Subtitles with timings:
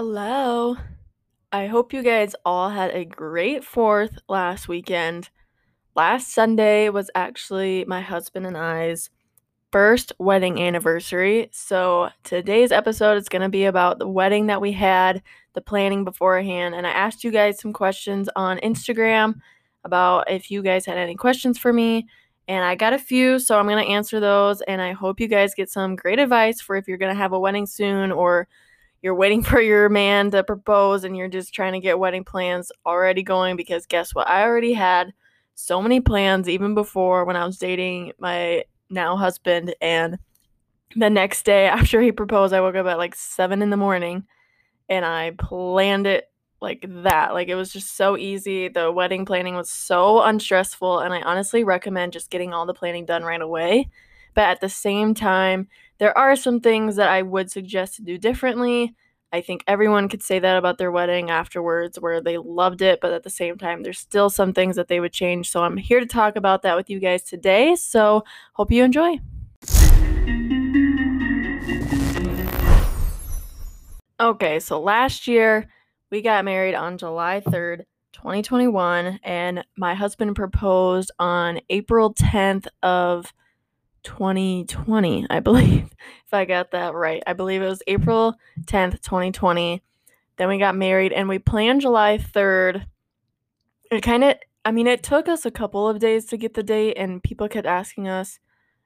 [0.00, 0.76] Hello.
[1.50, 5.28] I hope you guys all had a great 4th last weekend.
[5.96, 9.10] Last Sunday was actually my husband and I's
[9.72, 11.50] first wedding anniversary.
[11.52, 15.20] So today's episode is going to be about the wedding that we had,
[15.54, 19.40] the planning beforehand, and I asked you guys some questions on Instagram
[19.82, 22.06] about if you guys had any questions for me.
[22.46, 24.60] And I got a few, so I'm going to answer those.
[24.60, 27.32] And I hope you guys get some great advice for if you're going to have
[27.32, 28.46] a wedding soon or
[29.02, 32.72] you're waiting for your man to propose and you're just trying to get wedding plans
[32.86, 34.28] already going because guess what?
[34.28, 35.12] I already had
[35.54, 40.18] so many plans even before when I was dating my now husband and
[40.96, 44.24] the next day after he proposed, I woke up at like 7 in the morning
[44.88, 47.34] and I planned it like that.
[47.34, 48.68] Like it was just so easy.
[48.68, 53.04] The wedding planning was so unstressful and I honestly recommend just getting all the planning
[53.04, 53.88] done right away.
[54.34, 55.68] But at the same time,
[55.98, 58.94] there are some things that I would suggest to do differently.
[59.32, 63.12] I think everyone could say that about their wedding afterwards, where they loved it, but
[63.12, 65.50] at the same time, there's still some things that they would change.
[65.50, 67.74] So I'm here to talk about that with you guys today.
[67.74, 68.22] So
[68.54, 69.18] hope you enjoy.
[74.20, 75.68] Okay, so last year
[76.10, 83.32] we got married on July 3rd, 2021, and my husband proposed on April 10th of
[84.02, 85.90] 2020, I believe,
[86.26, 87.22] if I got that right.
[87.26, 88.34] I believe it was April
[88.66, 89.82] 10th, 2020.
[90.36, 92.86] Then we got married and we planned July 3rd.
[93.90, 96.62] It kind of, I mean, it took us a couple of days to get the
[96.62, 98.38] date, and people kept asking us.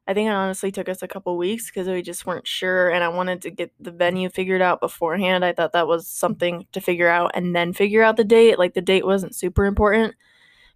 [0.07, 3.05] I think it honestly took us a couple weeks because we just weren't sure, and
[3.05, 5.45] I wanted to get the venue figured out beforehand.
[5.45, 8.59] I thought that was something to figure out and then figure out the date.
[8.59, 10.15] Like, the date wasn't super important.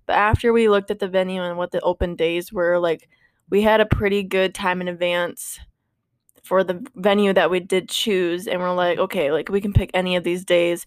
[0.06, 3.08] But after we looked at the venue and what the open days were, like,
[3.50, 5.58] we had a pretty good time in advance
[6.42, 9.90] for the venue that we did choose and we're like okay like we can pick
[9.94, 10.86] any of these days.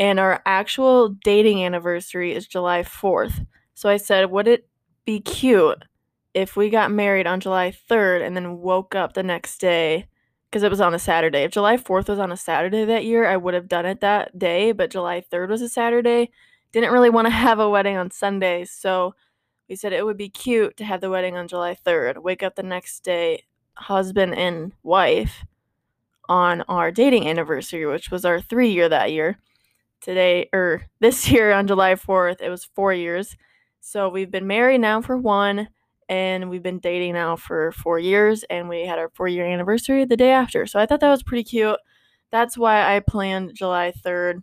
[0.00, 4.68] And our actual dating anniversary is July 4th so I said would it
[5.04, 5.84] be cute
[6.34, 10.06] if we got married on July 3rd and then woke up the next day?
[10.50, 11.40] Because it was on a Saturday.
[11.40, 14.38] If July 4th was on a Saturday that year I would have done it that
[14.38, 16.30] day but July 3rd was a Saturday.
[16.72, 19.14] Didn't really want to have a wedding on Sunday so
[19.68, 22.54] we said it would be cute to have the wedding on July 3rd, wake up
[22.56, 25.44] the next day, husband and wife,
[26.28, 29.38] on our dating anniversary, which was our three year that year.
[30.00, 33.36] Today, or er, this year on July 4th, it was four years.
[33.80, 35.68] So we've been married now for one,
[36.08, 40.04] and we've been dating now for four years, and we had our four year anniversary
[40.04, 40.66] the day after.
[40.66, 41.78] So I thought that was pretty cute.
[42.30, 44.42] That's why I planned July 3rd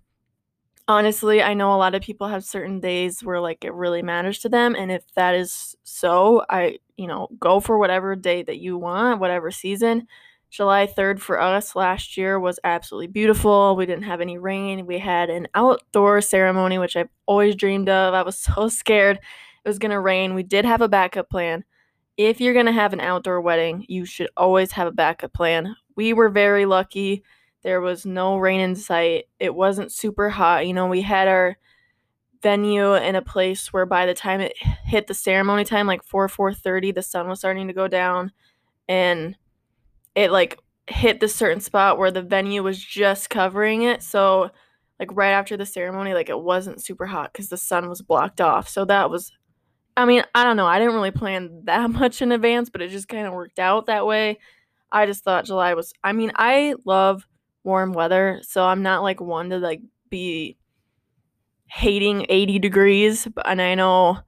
[0.87, 4.39] honestly, I know a lot of people have certain days where like it really matters
[4.39, 4.75] to them.
[4.75, 9.19] And if that is so, I, you know, go for whatever day that you want,
[9.19, 10.07] whatever season.
[10.51, 13.75] July 3rd for us last year was absolutely beautiful.
[13.75, 14.85] We didn't have any rain.
[14.85, 18.13] We had an outdoor ceremony, which I've always dreamed of.
[18.13, 20.35] I was so scared it was going to rain.
[20.35, 21.63] We did have a backup plan.
[22.17, 25.75] If you're going to have an outdoor wedding, you should always have a backup plan.
[25.95, 27.23] We were very lucky
[27.65, 29.25] there was no rain in sight.
[29.39, 30.67] It wasn't super hot.
[30.67, 31.57] You know, we had our
[32.43, 34.53] venue in a place where by the time it
[34.85, 38.31] hit the ceremony time like 4 4:30 the sun was starting to go down
[38.87, 39.35] and
[40.13, 44.03] it like hit the certain spot where the venue was just covering it.
[44.03, 44.51] So
[44.99, 48.41] like right after the ceremony like it wasn't super hot cuz the sun was blocked
[48.41, 48.69] off.
[48.69, 49.31] So that was
[49.97, 50.67] I mean, I don't know.
[50.67, 53.87] I didn't really plan that much in advance, but it just kind of worked out
[53.87, 54.37] that way.
[54.91, 57.25] I just thought July was I mean, I love
[57.65, 60.57] warm weather, so I'm not like one to like be
[61.67, 64.19] hating 80 degrees, and I know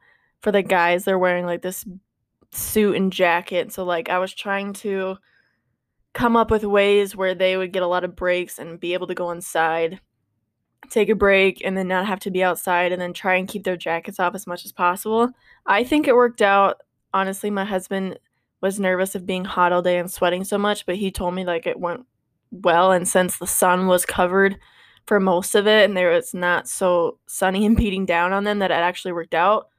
[0.41, 1.85] for the guys they're wearing like this
[2.51, 5.17] suit and jacket, so like I was trying to
[6.13, 9.05] come up with ways where they would get a lot of breaks and be able
[9.07, 9.99] to go inside,
[10.89, 13.63] take a break and then not have to be outside and then try and keep
[13.63, 15.29] their jackets off as much as possible.
[15.67, 16.81] I think it worked out.
[17.13, 18.17] Honestly, my husband
[18.61, 21.45] was nervous of being hot all day and sweating so much, but he told me
[21.45, 22.05] like it went
[22.51, 24.57] well and since the sun was covered
[25.05, 28.59] for most of it and there was not so sunny and beating down on them
[28.59, 29.69] that it actually worked out.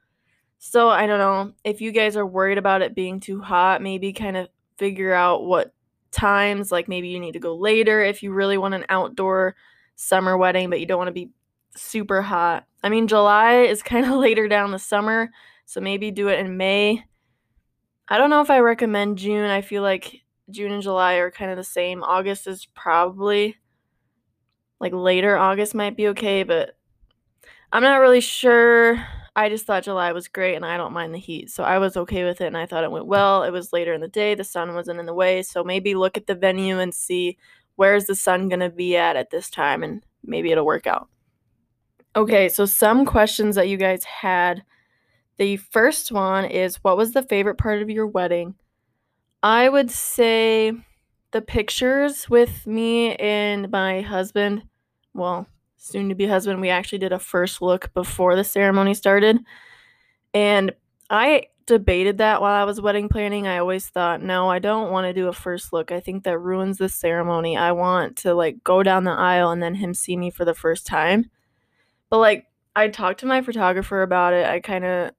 [0.57, 4.11] So I don't know if you guys are worried about it being too hot, maybe
[4.11, 5.73] kind of figure out what
[6.11, 9.55] times like maybe you need to go later if you really want an outdoor
[9.95, 11.29] summer wedding but you don't want to be
[11.75, 12.65] super hot.
[12.83, 15.29] I mean July is kind of later down the summer,
[15.65, 17.05] so maybe do it in May.
[18.07, 19.49] I don't know if I recommend June.
[19.49, 22.03] I feel like June and July are kind of the same.
[22.03, 23.55] August is probably
[24.79, 26.75] like later August might be okay, but
[27.71, 29.05] I'm not really sure.
[29.35, 31.49] I just thought July was great and I don't mind the heat.
[31.49, 33.43] So I was okay with it and I thought it went well.
[33.43, 35.43] It was later in the day, the sun wasn't in the way.
[35.43, 37.37] So maybe look at the venue and see
[37.75, 41.07] where's the sun going to be at at this time and maybe it'll work out.
[42.15, 44.63] Okay, so some questions that you guys had.
[45.37, 48.55] The first one is what was the favorite part of your wedding?
[49.41, 50.73] I would say
[51.31, 54.63] the pictures with me and my husband,
[55.13, 55.47] well,
[55.77, 59.39] soon to be husband, we actually did a first look before the ceremony started.
[60.33, 60.73] And
[61.09, 63.47] I debated that while I was wedding planning.
[63.47, 65.91] I always thought, no, I don't want to do a first look.
[65.91, 67.55] I think that ruins the ceremony.
[67.55, 70.55] I want to like go down the aisle and then him see me for the
[70.55, 71.29] first time.
[72.09, 74.47] But like I talked to my photographer about it.
[74.47, 75.11] I kind of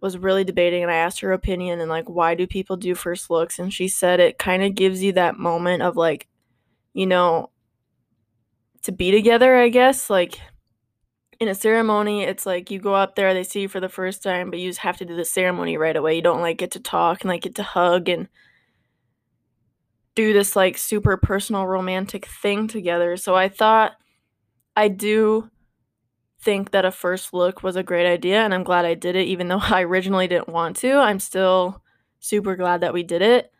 [0.00, 3.30] was really debating and I asked her opinion and like why do people do first
[3.30, 6.26] looks and she said it kind of gives you that moment of like
[6.94, 7.50] you know
[8.82, 10.38] to be together, I guess, like
[11.38, 14.22] in a ceremony, it's like you go up there, they see you for the first
[14.22, 16.16] time, but you just have to do the ceremony right away.
[16.16, 18.28] You don't like get to talk and like get to hug and
[20.14, 23.16] do this like super personal romantic thing together.
[23.16, 23.92] So I thought
[24.76, 25.50] I do
[26.42, 29.26] think that a first look was a great idea and I'm glad I did it
[29.26, 30.92] even though I originally didn't want to.
[30.94, 31.82] I'm still
[32.18, 33.52] super glad that we did it.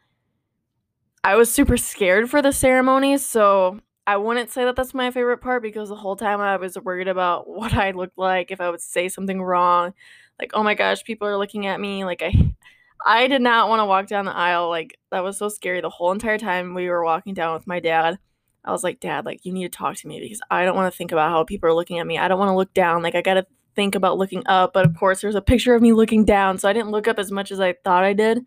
[1.22, 5.38] I was super scared for the ceremony, so I wouldn't say that that's my favorite
[5.38, 8.70] part because the whole time I was worried about what I looked like if I
[8.70, 9.92] would say something wrong.
[10.38, 12.04] Like, oh my gosh, people are looking at me.
[12.04, 12.32] Like I
[13.06, 14.68] I did not want to walk down the aisle.
[14.68, 17.80] Like that was so scary the whole entire time we were walking down with my
[17.80, 18.18] dad.
[18.64, 20.92] I was like, Dad, like, you need to talk to me because I don't want
[20.92, 22.18] to think about how people are looking at me.
[22.18, 23.02] I don't want to look down.
[23.02, 24.72] Like, I got to think about looking up.
[24.72, 26.58] But of course, there's a picture of me looking down.
[26.58, 28.40] So I didn't look up as much as I thought I did.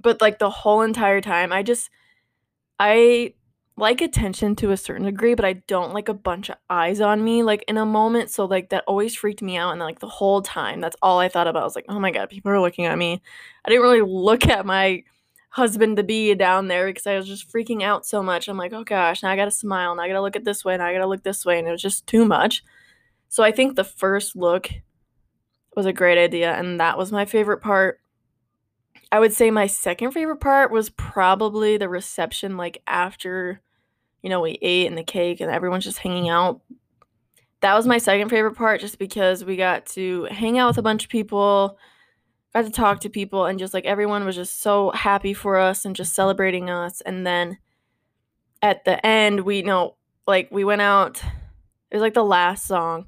[0.00, 1.90] But like the whole entire time, I just,
[2.78, 3.34] I
[3.78, 7.22] like attention to a certain degree, but I don't like a bunch of eyes on
[7.22, 8.30] me like in a moment.
[8.30, 11.28] So like that always freaked me out and like the whole time that's all I
[11.28, 11.62] thought about.
[11.62, 13.20] I was like, "Oh my god, people are looking at me."
[13.64, 15.02] I didn't really look at my
[15.56, 18.46] husband to be down there because I was just freaking out so much.
[18.46, 20.76] I'm like, oh gosh, now I gotta smile, now I gotta look at this way,
[20.76, 22.62] now I gotta look this way, and it was just too much.
[23.28, 24.68] So I think the first look
[25.74, 28.00] was a great idea, and that was my favorite part.
[29.10, 33.62] I would say my second favorite part was probably the reception, like after,
[34.22, 36.60] you know, we ate and the cake and everyone's just hanging out.
[37.62, 40.82] That was my second favorite part just because we got to hang out with a
[40.82, 41.78] bunch of people
[42.54, 45.84] got to talk to people and just like everyone was just so happy for us
[45.84, 47.00] and just celebrating us.
[47.02, 47.58] And then
[48.62, 49.96] at the end we know
[50.26, 51.22] like we went out
[51.90, 53.06] it was like the last song.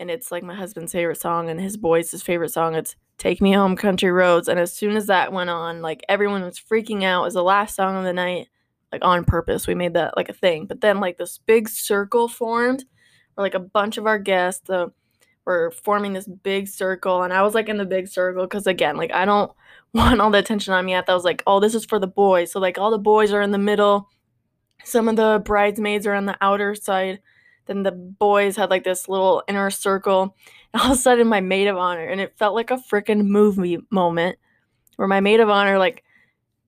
[0.00, 2.74] And it's like my husband's favorite song and his boys' his favorite song.
[2.74, 4.48] It's take me home country roads.
[4.48, 7.22] And as soon as that went on like everyone was freaking out.
[7.22, 8.48] It was the last song of the night
[8.92, 9.66] like on purpose.
[9.66, 10.66] We made that like a thing.
[10.66, 12.84] But then like this big circle formed
[13.34, 14.92] where like a bunch of our guests the
[15.44, 18.96] were forming this big circle and I was like in the big circle because again,
[18.96, 19.52] like I don't
[19.92, 20.94] want all the attention on me.
[20.94, 22.52] I thought I was like, oh, this is for the boys.
[22.52, 24.08] So like all the boys are in the middle.
[24.84, 27.20] Some of the bridesmaids are on the outer side.
[27.66, 30.36] Then the boys had like this little inner circle.
[30.72, 33.26] And all of a sudden my maid of honor, and it felt like a freaking
[33.26, 34.38] movie moment
[34.96, 36.02] where my maid of honor like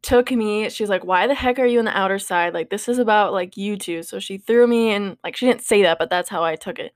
[0.02, 0.70] took me.
[0.70, 2.54] She's like, why the heck are you in the outer side?
[2.54, 4.02] Like this is about like you two.
[4.02, 6.78] So she threw me in like she didn't say that, but that's how I took
[6.78, 6.94] it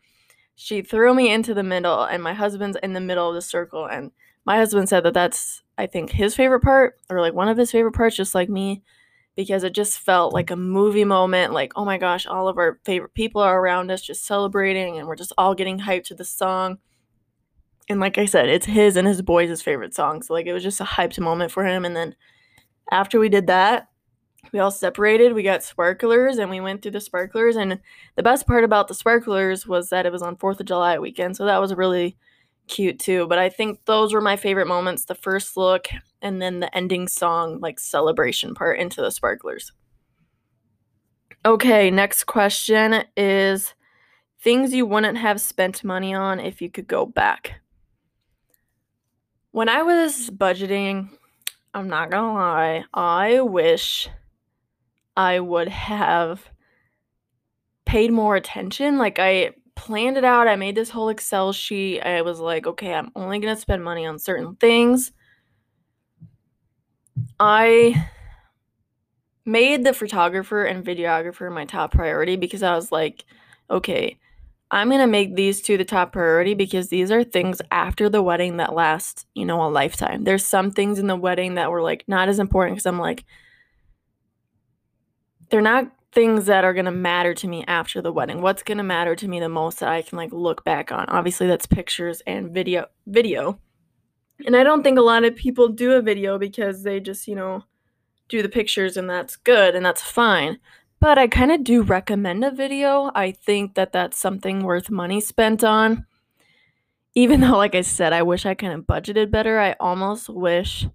[0.63, 3.87] she threw me into the middle and my husband's in the middle of the circle
[3.87, 4.11] and
[4.45, 7.71] my husband said that that's i think his favorite part or like one of his
[7.71, 8.83] favorite parts just like me
[9.37, 12.79] because it just felt like a movie moment like oh my gosh all of our
[12.85, 16.25] favorite people are around us just celebrating and we're just all getting hyped to the
[16.27, 16.77] song.
[17.89, 20.63] And like i said it's his and his boys' favorite song so like it was
[20.63, 22.15] just a hyped moment for him and then
[22.91, 23.89] after we did that
[24.53, 25.33] we all separated.
[25.33, 27.57] We got sparklers and we went through the sparklers.
[27.57, 27.81] And
[28.17, 31.37] the best part about the sparklers was that it was on 4th of July weekend.
[31.37, 32.17] So that was really
[32.69, 33.27] cute too.
[33.27, 35.89] But I think those were my favorite moments the first look
[36.23, 39.73] and then the ending song, like celebration part into the sparklers.
[41.45, 43.75] Okay, next question is
[44.41, 47.61] things you wouldn't have spent money on if you could go back.
[49.53, 51.09] When I was budgeting,
[51.73, 54.09] I'm not gonna lie, I wish
[55.21, 56.49] I would have
[57.85, 58.97] paid more attention.
[58.97, 60.49] Like I planned it out.
[60.49, 62.01] I made this whole Excel sheet.
[62.01, 65.13] I was like, okay, I'm only going to spend money on certain things.
[67.39, 68.09] I
[69.45, 73.27] made the photographer and videographer my top priority because I was like,
[73.71, 74.19] okay,
[74.71, 78.23] I'm going to make these two the top priority because these are things after the
[78.23, 80.25] wedding that last, you know, a lifetime.
[80.25, 83.27] There's some things in the wedding that were like not as important because I'm like,
[85.51, 88.41] they're not things that are going to matter to me after the wedding.
[88.41, 91.07] What's going to matter to me the most that I can like look back on?
[91.09, 93.61] Obviously that's pictures and video video.
[94.47, 97.37] And I don't think a lot of people do a video because they just, you
[97.37, 97.65] know,
[98.29, 100.59] do the pictures and that's good and that's fine.
[100.99, 103.11] But I kind of do recommend a video.
[103.15, 106.07] I think that that's something worth money spent on.
[107.15, 109.59] Even though, like I said, I wish I kind of budgeted better.
[109.59, 110.87] I almost wish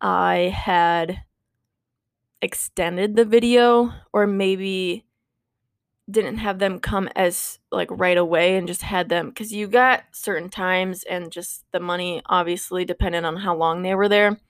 [0.00, 1.22] I had
[2.42, 5.04] extended the video or maybe
[6.10, 10.02] didn't have them come as like right away and just had them because you got
[10.12, 14.40] certain times and just the money obviously depended on how long they were there.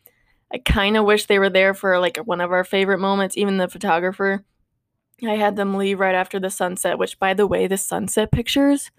[0.52, 3.58] I kind of wish they were there for like one of our favorite moments, even
[3.58, 4.44] the photographer.
[5.22, 8.90] I had them leave right after the sunset, which by the way, the sunset pictures,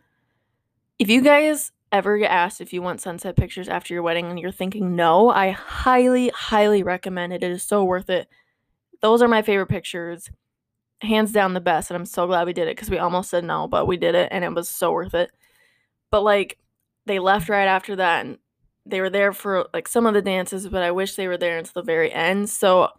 [0.99, 4.39] if you guys ever get asked if you want sunset pictures after your wedding and
[4.39, 7.43] you're thinking no, I highly, highly recommend it.
[7.43, 8.27] It is so worth it.
[9.01, 10.29] Those are my favorite pictures
[11.01, 13.43] hands down the best and i'm so glad we did it because we almost said
[13.43, 15.31] no but we did it and it was so worth it.
[16.11, 16.57] But like
[17.05, 18.37] they left right after that and
[18.85, 21.57] they were there for like some of the dances but i wish they were there
[21.57, 22.89] until the very end so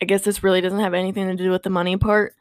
[0.00, 2.34] i guess this really doesn't have anything to do with the money part.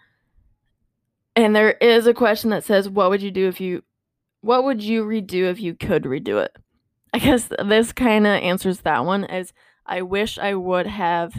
[1.38, 3.84] And there is a question that says what would you do if you
[4.42, 6.56] what would you redo if you could redo it?
[7.14, 9.54] I guess this kind of answers that one as
[9.86, 11.34] i wish i would have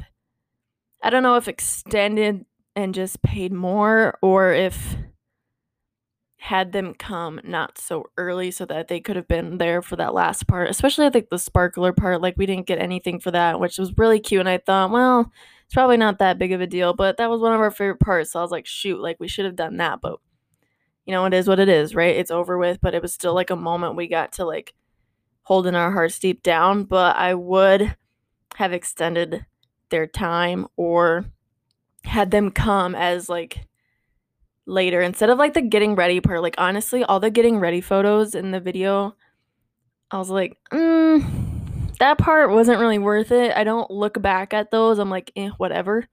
[1.02, 4.96] i don't know if extended and just paid more or if
[6.38, 10.14] had them come not so early so that they could have been there for that
[10.14, 13.58] last part especially i think the sparkler part like we didn't get anything for that
[13.58, 15.32] which was really cute and i thought well
[15.64, 17.98] it's probably not that big of a deal but that was one of our favorite
[17.98, 20.20] parts so i was like shoot like we should have done that but
[21.06, 22.16] you know it is what it is right?
[22.16, 24.74] It's over with but it was still like a moment we got to like
[25.42, 27.96] hold in our hearts deep down but i would
[28.56, 29.46] have extended
[29.90, 31.26] their time or
[32.04, 33.66] had them come as like
[34.66, 36.42] later instead of like the getting ready part.
[36.42, 39.14] Like honestly, all the getting ready photos in the video,
[40.10, 43.56] I was like, mm, that part wasn't really worth it.
[43.56, 44.98] I don't look back at those.
[44.98, 46.06] I'm like, eh, whatever.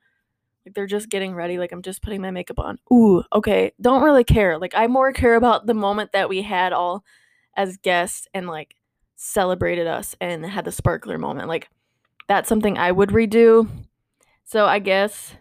[0.66, 1.58] Like they're just getting ready.
[1.58, 2.80] Like I'm just putting my makeup on.
[2.92, 3.74] Ooh, okay.
[3.82, 4.58] Don't really care.
[4.58, 7.04] Like I more care about the moment that we had all
[7.56, 8.76] as guests and like
[9.16, 11.48] celebrated us and had the sparkler moment.
[11.48, 11.70] Like
[12.28, 13.70] that's something I would redo.
[14.44, 15.36] So I guess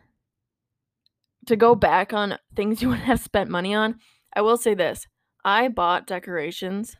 [1.46, 3.96] to go back on things you would have spent money on,
[4.34, 5.06] I will say this.
[5.44, 6.96] I bought decorations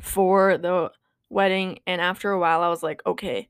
[0.00, 0.90] for the
[1.28, 3.48] wedding, and after a while, I was like, okay,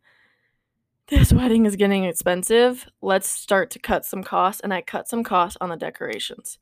[1.08, 2.86] this wedding is getting expensive.
[3.00, 4.60] Let's start to cut some costs.
[4.60, 6.58] And I cut some costs on the decorations.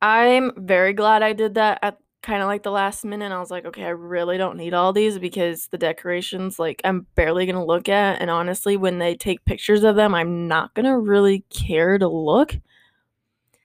[0.00, 3.32] I'm very glad I did that at kind of like the last minute.
[3.32, 7.06] I was like, okay, I really don't need all these because the decorations, like, I'm
[7.14, 8.20] barely gonna look at.
[8.20, 12.56] And honestly, when they take pictures of them, I'm not gonna really care to look.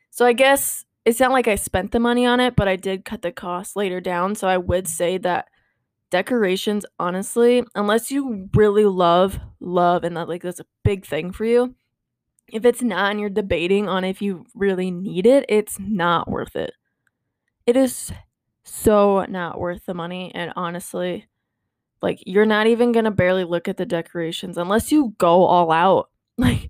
[0.09, 3.05] So I guess it's not like I spent the money on it, but I did
[3.05, 4.35] cut the cost later down.
[4.35, 5.47] So I would say that
[6.09, 11.45] decorations, honestly, unless you really love, love, and that like that's a big thing for
[11.45, 11.75] you.
[12.51, 16.55] If it's not and you're debating on if you really need it, it's not worth
[16.55, 16.73] it.
[17.65, 18.11] It is
[18.67, 20.31] so not worth the money.
[20.35, 21.27] And honestly,
[22.01, 26.09] like you're not even gonna barely look at the decorations unless you go all out.
[26.39, 26.69] Like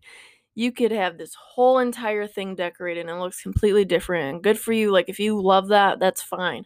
[0.55, 4.57] you could have this whole entire thing decorated and it looks completely different and good
[4.57, 4.91] for you.
[4.91, 6.65] Like if you love that, that's fine.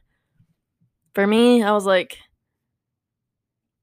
[1.16, 2.20] For me, I was like,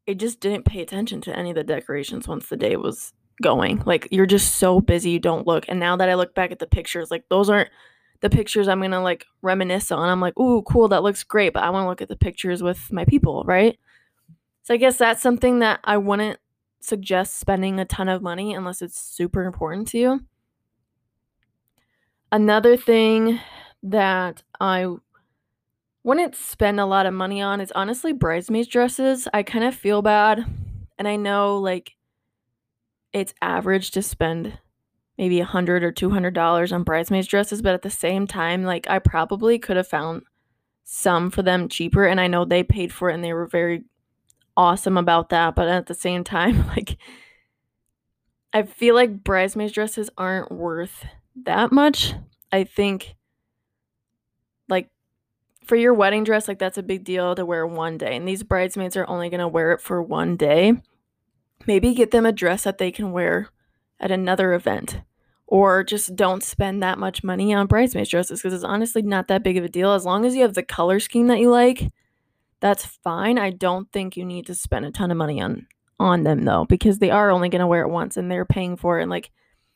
[0.07, 3.12] it just didn't pay attention to any of the decorations once the day was
[3.43, 3.83] going.
[3.85, 5.64] Like you're just so busy you don't look.
[5.69, 7.71] And now that I look back at the pictures, like those aren't
[8.21, 10.09] the pictures I'm gonna like reminisce on.
[10.09, 12.63] I'm like, ooh, cool, that looks great, but I want to look at the pictures
[12.63, 13.79] with my people, right?
[14.63, 16.39] So I guess that's something that I wouldn't
[16.81, 20.21] suggest spending a ton of money unless it's super important to you.
[22.31, 23.41] Another thing
[23.83, 24.87] that I
[26.05, 29.29] wouldn't spend a lot of money on is honestly bridesmaids dresses.
[29.33, 30.45] I kind of feel bad,
[30.99, 31.93] and I know like
[33.13, 34.59] it's average to spend
[35.19, 38.63] maybe a hundred or two hundred dollars on bridesmaids dresses, but at the same time,
[38.63, 40.23] like I probably could have found
[40.85, 43.85] some for them cheaper, and I know they paid for it and they were very
[44.57, 45.55] awesome about that.
[45.57, 46.97] But at the same time, like
[48.53, 51.05] I feel like bridesmaids dresses aren't worth
[51.45, 52.15] that much.
[52.53, 53.17] I think
[54.69, 54.89] like
[55.65, 58.45] for your wedding dress, like that's a big deal to wear one day, and these
[58.45, 60.75] bridesmaids are only gonna wear it for one day.
[61.67, 63.49] Maybe get them a dress that they can wear
[64.01, 65.01] at another event
[65.50, 69.43] or just don't spend that much money on bridesmaids dresses because it's honestly not that
[69.43, 69.93] big of a deal.
[69.93, 71.90] As long as you have the color scheme that you like,
[72.61, 73.38] that's fine.
[73.38, 75.67] I don't think you need to spend a ton of money on
[75.99, 78.76] on them though because they are only going to wear it once and they're paying
[78.76, 79.33] for it and like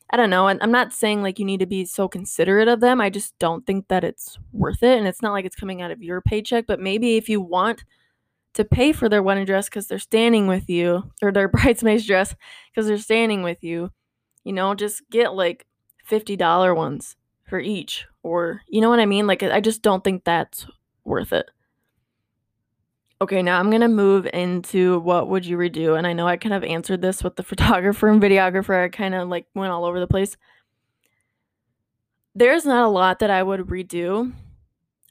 [0.09, 0.47] I don't know.
[0.47, 3.01] And I'm not saying like you need to be so considerate of them.
[3.01, 5.89] I just don't think that it's worth it and it's not like it's coming out
[5.89, 7.83] of your paycheck, but maybe if you want
[8.53, 12.35] to pay for their wedding dress cuz they're standing with you or their bridesmaid's dress
[12.75, 13.89] cuz they're standing with you,
[14.43, 15.65] you know, just get like
[16.09, 17.15] $50 ones
[17.47, 19.27] for each or you know what I mean?
[19.27, 20.65] Like I just don't think that's
[21.03, 21.49] worth it.
[23.21, 25.97] Okay, now I'm going to move into what would you redo?
[25.97, 28.83] And I know I kind of answered this with the photographer and videographer.
[28.83, 30.35] I kind of like went all over the place.
[32.35, 34.33] There's not a lot that I would redo.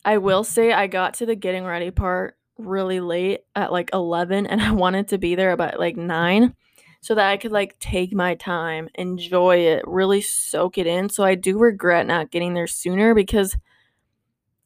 [0.05, 4.47] I will say I got to the getting ready part really late at like 11
[4.47, 6.55] and I wanted to be there about like 9
[7.03, 11.09] so that I could like take my time, enjoy it, really soak it in.
[11.09, 13.57] So I do regret not getting there sooner because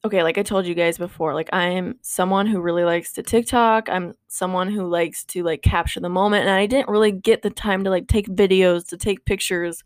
[0.05, 3.89] okay, like I told you guys before, like I'm someone who really likes to TikTok.
[3.89, 7.51] I'm someone who likes to like capture the moment and I didn't really get the
[7.51, 9.83] time to like take videos, to take pictures.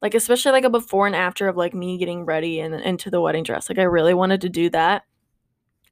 [0.00, 3.20] Like especially like a before and after of like me getting ready and into the
[3.20, 3.68] wedding dress.
[3.68, 5.02] Like I really wanted to do that.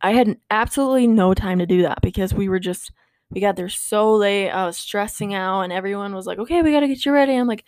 [0.00, 2.92] I had absolutely no time to do that because we were just
[3.34, 4.50] we got there so late.
[4.50, 7.34] I was stressing out and everyone was like, "Okay, we got to get you ready."
[7.34, 7.64] I'm like,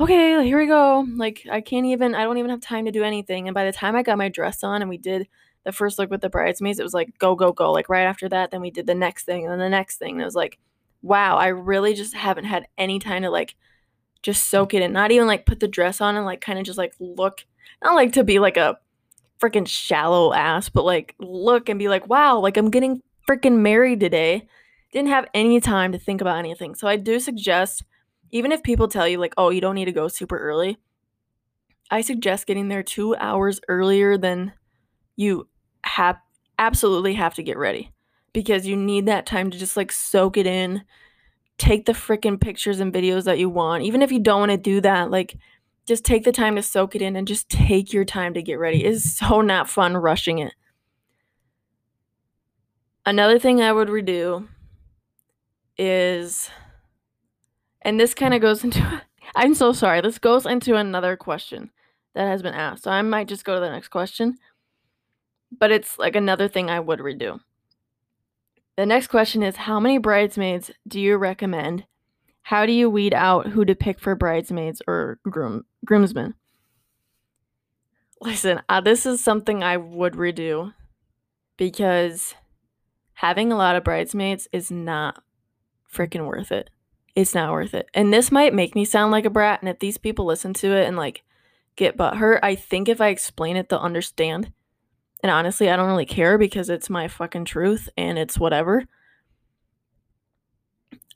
[0.00, 3.04] "Okay, here we go." Like I can't even I don't even have time to do
[3.04, 3.48] anything.
[3.48, 5.28] And by the time I got my dress on and we did
[5.64, 7.72] the first look with the bridesmaids, it was like go go go.
[7.72, 10.14] Like right after that, then we did the next thing and then the next thing.
[10.14, 10.58] And it was like,
[11.02, 13.56] "Wow, I really just haven't had any time to like
[14.22, 14.92] just soak it in.
[14.92, 17.44] Not even like put the dress on and like kind of just like look
[17.82, 18.78] not like to be like a
[19.40, 24.00] freaking shallow ass, but like look and be like, wow, like I'm getting freaking married
[24.00, 24.46] today.
[24.92, 26.74] Didn't have any time to think about anything.
[26.74, 27.82] So I do suggest,
[28.30, 30.78] even if people tell you, like, oh, you don't need to go super early,
[31.90, 34.52] I suggest getting there two hours earlier than
[35.16, 35.48] you
[35.84, 36.16] have
[36.58, 37.90] absolutely have to get ready
[38.32, 40.84] because you need that time to just like soak it in,
[41.58, 43.82] take the freaking pictures and videos that you want.
[43.82, 45.36] Even if you don't want to do that, like
[45.86, 48.58] just take the time to soak it in and just take your time to get
[48.58, 48.84] ready.
[48.84, 50.54] It's so not fun rushing it.
[53.04, 54.48] Another thing I would redo
[55.78, 56.50] is
[57.82, 59.02] and this kind of goes into
[59.34, 60.00] I'm so sorry.
[60.00, 61.70] This goes into another question
[62.14, 62.84] that has been asked.
[62.84, 64.36] So I might just go to the next question.
[65.56, 67.40] But it's like another thing I would redo.
[68.76, 71.86] The next question is How many bridesmaids do you recommend?
[72.42, 76.34] How do you weed out who to pick for bridesmaids or groom groomsmen?
[78.20, 80.74] Listen, uh, this is something I would redo
[81.56, 82.34] because
[83.14, 85.22] having a lot of bridesmaids is not
[85.92, 86.70] freaking worth it.
[87.14, 87.88] It's not worth it.
[87.94, 89.60] And this might make me sound like a brat.
[89.60, 91.22] And if these people listen to it and like
[91.76, 94.52] get butthurt, I think if I explain it, they'll understand.
[95.22, 98.84] And honestly, I don't really care because it's my fucking truth and it's whatever.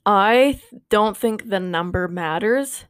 [0.05, 2.85] I don't think the number matters.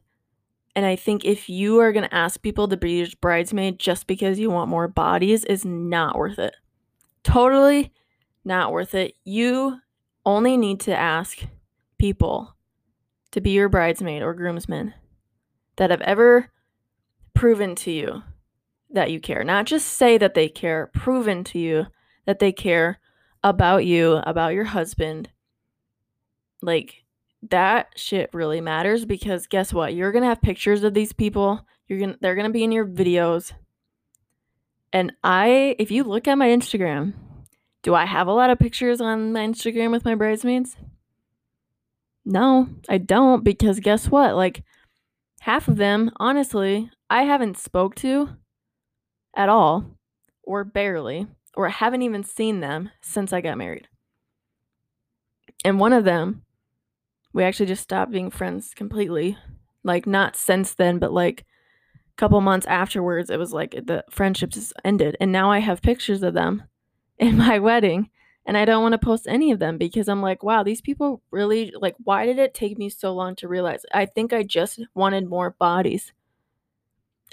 [0.76, 4.06] And I think if you are going to ask people to be your bridesmaid just
[4.06, 6.54] because you want more bodies is not worth it.
[7.24, 7.92] Totally
[8.44, 9.16] not worth it.
[9.24, 9.80] You
[10.24, 11.40] only need to ask
[11.98, 12.56] people
[13.30, 14.94] to be your bridesmaid or groomsman
[15.76, 16.50] that have ever
[17.34, 18.22] proven to you
[18.90, 19.44] that you care.
[19.44, 21.86] Not just say that they care, proven to you
[22.26, 22.98] that they care
[23.42, 25.30] about you, about your husband.
[26.60, 27.04] Like
[27.42, 29.94] that shit really matters because guess what?
[29.94, 31.66] You're going to have pictures of these people.
[31.86, 33.52] You're going to they're going to be in your videos.
[34.92, 37.12] And I if you look at my Instagram,
[37.82, 40.76] do I have a lot of pictures on my Instagram with my bridesmaids?
[42.30, 44.36] No, I don't because guess what?
[44.36, 44.62] Like
[45.40, 48.28] half of them, honestly, I haven't spoke to
[49.34, 49.96] at all
[50.42, 53.88] or barely or haven't even seen them since I got married.
[55.64, 56.42] And one of them,
[57.32, 59.38] we actually just stopped being friends completely.
[59.82, 61.46] Like not since then, but like
[62.12, 65.16] a couple months afterwards, it was like the friendship just ended.
[65.18, 66.64] And now I have pictures of them
[67.18, 68.10] in my wedding
[68.48, 71.20] and I don't want to post any of them because I'm like, wow, these people
[71.30, 73.82] really like why did it take me so long to realize?
[73.92, 76.12] I think I just wanted more bodies.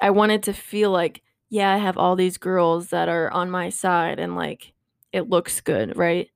[0.01, 3.69] I wanted to feel like, yeah, I have all these girls that are on my
[3.69, 4.73] side and like
[5.13, 6.27] it looks good, right?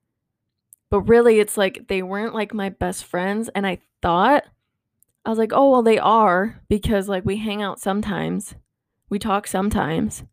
[0.90, 4.46] But really it's like they weren't like my best friends and I thought
[5.26, 8.56] I was like, "Oh, well they are because like we hang out sometimes.
[9.10, 10.24] We talk sometimes."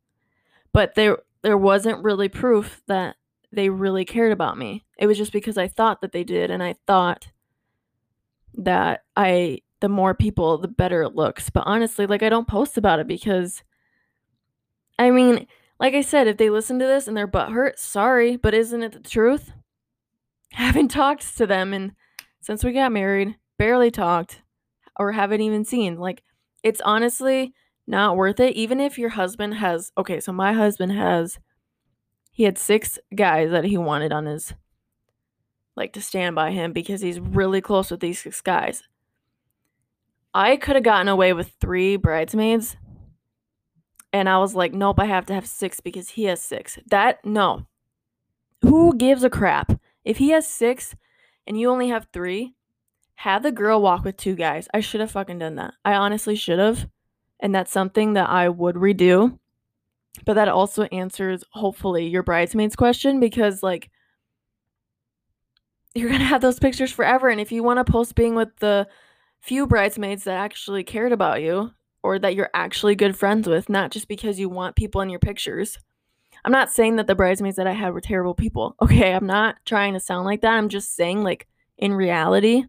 [0.73, 3.17] But there there wasn't really proof that
[3.53, 4.85] they really cared about me.
[4.99, 7.29] It was just because I thought that they did and I thought
[8.55, 11.51] that I the more people the better it looks.
[11.51, 13.63] But honestly, like I don't post about it because
[14.99, 15.47] I mean,
[15.79, 18.83] like I said, if they listen to this and their butt hurt, sorry, but isn't
[18.83, 19.53] it the truth?
[20.53, 21.93] Haven't talked to them and
[22.41, 24.43] since we got married, barely talked
[24.99, 25.99] or haven't even seen.
[25.99, 26.23] Like
[26.63, 27.53] it's honestly
[27.87, 31.39] not worth it even if your husband has okay, so my husband has
[32.37, 34.53] he had six guys that he wanted on his
[35.75, 38.83] like to stand by him because he's really close with these six guys.
[40.35, 42.77] I could have gotten away with three bridesmaids
[44.13, 46.79] And I was like, nope, I have to have six because he has six.
[46.91, 47.67] That, no.
[48.63, 49.81] Who gives a crap?
[50.05, 50.95] If he has six
[51.47, 52.55] and you only have three,
[53.17, 54.69] have the girl walk with two guys.
[54.75, 55.75] I should have fucking done that.
[55.87, 56.89] I honestly should have.
[57.41, 59.39] And that's something that I would redo.
[60.25, 63.91] But that also answers, hopefully, your bridesmaids question because, like,
[65.95, 67.29] you're going to have those pictures forever.
[67.29, 68.87] And if you want to post being with the
[69.41, 73.91] few bridesmaids that actually cared about you or that you're actually good friends with, not
[73.91, 75.79] just because you want people in your pictures.
[76.45, 78.77] I'm not saying that the bridesmaids that I had were terrible people.
[78.83, 80.53] Okay, I'm not trying to sound like that.
[80.53, 81.49] I'm just saying, like,
[81.79, 82.65] in reality,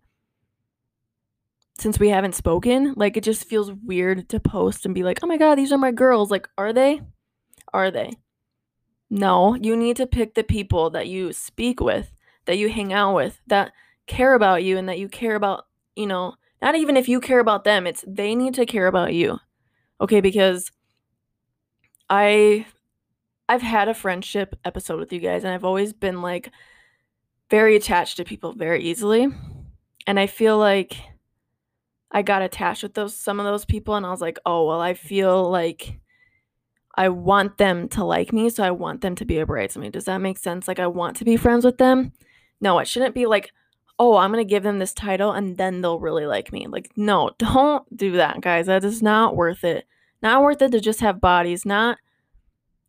[1.77, 5.27] since we haven't spoken, like, it just feels weird to post and be like, oh
[5.27, 6.31] my God, these are my girls.
[6.31, 7.01] Like, are they?
[7.77, 8.13] Are they?
[9.11, 12.11] No, you need to pick the people that you speak with
[12.45, 13.71] that you hang out with that
[14.07, 17.39] care about you and that you care about, you know, not even if you care
[17.39, 19.37] about them, it's they need to care about you.
[20.01, 20.71] Okay, because
[22.09, 22.65] I
[23.47, 26.49] I've had a friendship episode with you guys and I've always been like
[27.51, 29.27] very attached to people very easily.
[30.07, 30.97] And I feel like
[32.11, 34.81] I got attached with those some of those people and I was like, "Oh, well,
[34.81, 35.99] I feel like
[36.97, 40.05] I want them to like me, so I want them to be a bridesmaid." Does
[40.05, 40.67] that make sense?
[40.67, 42.12] Like I want to be friends with them,
[42.60, 43.51] no, it shouldn't be like,
[43.99, 46.67] oh, I'm to give them this title and then they'll really like me.
[46.67, 48.67] Like, no, don't do that, guys.
[48.67, 49.86] That is not worth it.
[50.21, 51.97] Not worth it to just have bodies, not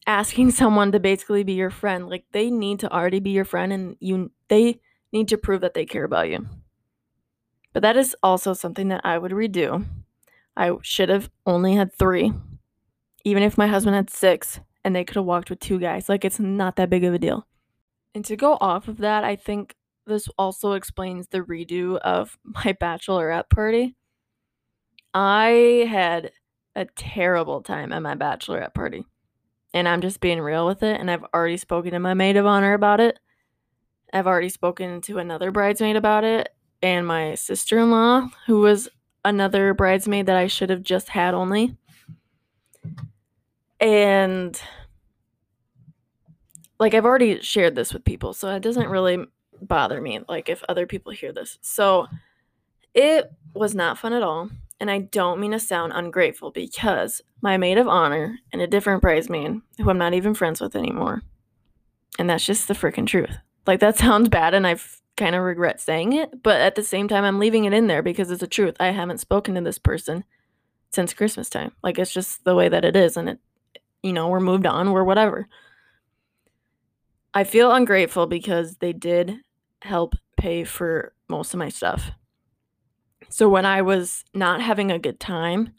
[0.06, 2.08] asking someone to basically be your friend.
[2.08, 4.80] Like, they need to already be your friend and you they
[5.12, 6.46] need to prove that they care about you.
[7.72, 9.84] But that is also something that I would redo.
[10.56, 12.32] I should have only had 3.
[13.28, 16.08] Even if my husband had 6 and they could have walked with two guys.
[16.08, 17.46] Like it's not that big of a deal.
[18.14, 19.74] And to go off of that, I think
[20.06, 23.96] this also explains the redo of my bachelorette party.
[25.12, 26.32] I had
[26.74, 29.04] a terrible time at my bachelorette party.
[29.74, 30.98] And I'm just being real with it.
[30.98, 33.18] And I've already spoken to my maid of honor about it.
[34.10, 36.48] I've already spoken to another bridesmaid about it.
[36.80, 38.88] And my sister in law, who was
[39.24, 41.76] another bridesmaid that I should have just had only.
[43.80, 44.60] And
[46.78, 49.26] like I've already shared this with people, so it doesn't really
[49.60, 51.58] bother me like if other people hear this.
[51.60, 52.06] So
[52.94, 57.56] it was not fun at all, and I don't mean to sound ungrateful because my
[57.56, 61.22] maid of honor and a different bridesmaid who I'm not even friends with anymore.
[62.18, 63.36] And that's just the freaking truth.
[63.66, 67.08] Like that sounds bad and I've kind of regret saying it, but at the same
[67.08, 68.76] time I'm leaving it in there because it's the truth.
[68.80, 70.24] I haven't spoken to this person
[70.90, 71.72] since Christmas time.
[71.82, 73.38] Like it's just the way that it is and it
[74.08, 75.46] you know, we're moved on, we're whatever.
[77.34, 79.36] I feel ungrateful because they did
[79.82, 82.10] help pay for most of my stuff.
[83.28, 85.74] So when I was not having a good time,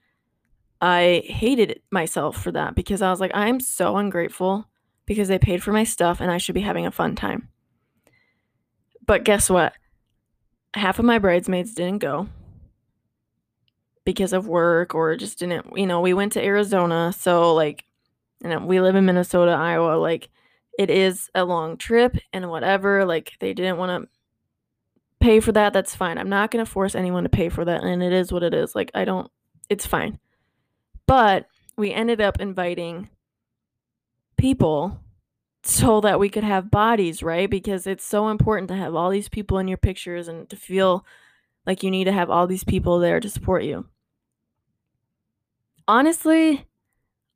[0.79, 4.69] I hated myself for that because I was like, I'm so ungrateful
[5.05, 7.49] because they paid for my stuff and I should be having a fun time.
[9.05, 9.73] But guess what?
[10.75, 12.29] Half of my bridesmaids didn't go
[14.05, 17.11] because of work or just didn't, you know, we went to Arizona.
[17.11, 17.85] So, like,
[18.43, 19.97] and um, we live in Minnesota, Iowa.
[19.97, 20.29] Like,
[20.79, 23.03] it is a long trip and whatever.
[23.03, 24.09] Like they didn't want to
[25.19, 25.73] pay for that.
[25.73, 26.17] That's fine.
[26.17, 27.83] I'm not going to force anyone to pay for that.
[27.83, 28.75] And it is what it is.
[28.75, 29.29] Like I don't,
[29.67, 30.19] it's fine.
[31.05, 31.47] But
[31.77, 33.09] we ended up inviting
[34.37, 35.01] people
[35.63, 37.49] so that we could have bodies, right?
[37.49, 41.05] Because it's so important to have all these people in your pictures and to feel
[41.65, 43.85] like you need to have all these people there to support you.
[45.89, 46.68] Honestly,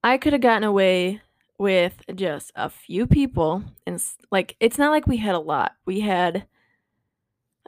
[0.04, 1.22] I could have gotten away
[1.58, 5.74] with just a few people and like it's not like we had a lot.
[5.86, 6.46] We had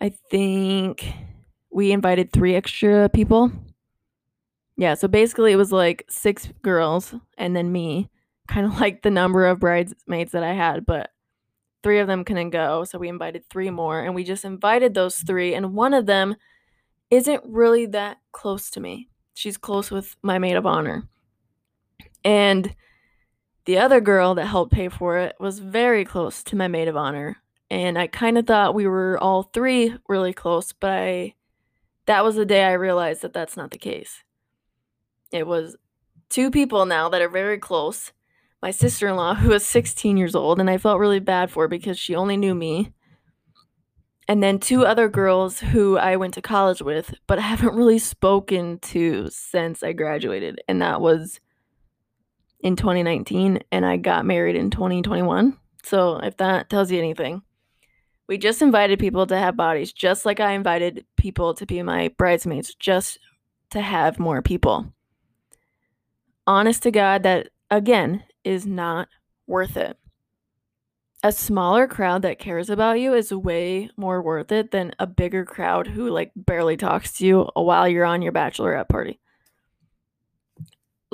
[0.02, 1.08] I think
[1.71, 3.52] we invited 3 extra people.
[4.78, 8.10] Yeah, so basically it was like 6 girls and then me,
[8.48, 11.12] kind of like the number of bridesmaids that I had, but
[11.84, 15.17] 3 of them couldn't go, so we invited 3 more and we just invited those
[15.19, 16.36] 3 and one of them
[17.12, 19.08] isn't really that close to me.
[19.36, 21.08] She's close with my maid of honor.
[22.25, 22.75] And
[23.65, 26.97] the other girl that helped pay for it was very close to my maid of
[26.97, 27.38] honor.
[27.69, 31.35] And I kind of thought we were all three really close, but I,
[32.07, 34.23] that was the day I realized that that's not the case.
[35.31, 35.75] It was
[36.29, 38.11] two people now that are very close.
[38.61, 41.67] My sister in law, who was 16 years old, and I felt really bad for
[41.67, 42.91] because she only knew me.
[44.27, 47.99] And then two other girls who I went to college with, but I haven't really
[47.99, 50.61] spoken to since I graduated.
[50.67, 51.39] And that was
[52.59, 55.57] in 2019 and I got married in 2021.
[55.83, 57.41] So if that tells you anything,
[58.27, 62.09] we just invited people to have bodies, just like I invited people to be my
[62.17, 63.19] bridesmaids, just
[63.69, 64.91] to have more people.
[66.47, 69.07] Honest to God, that again, is not
[69.47, 69.97] worth it.
[71.23, 75.43] A smaller crowd that cares about you is way more worth it than a bigger
[75.43, 79.19] crowd who like barely talks to you while you're on your bachelorette party.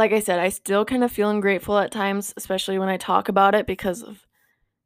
[0.02, 3.30] Like I said, I still kind of feel ungrateful at times, especially when I talk
[3.30, 4.26] about it because of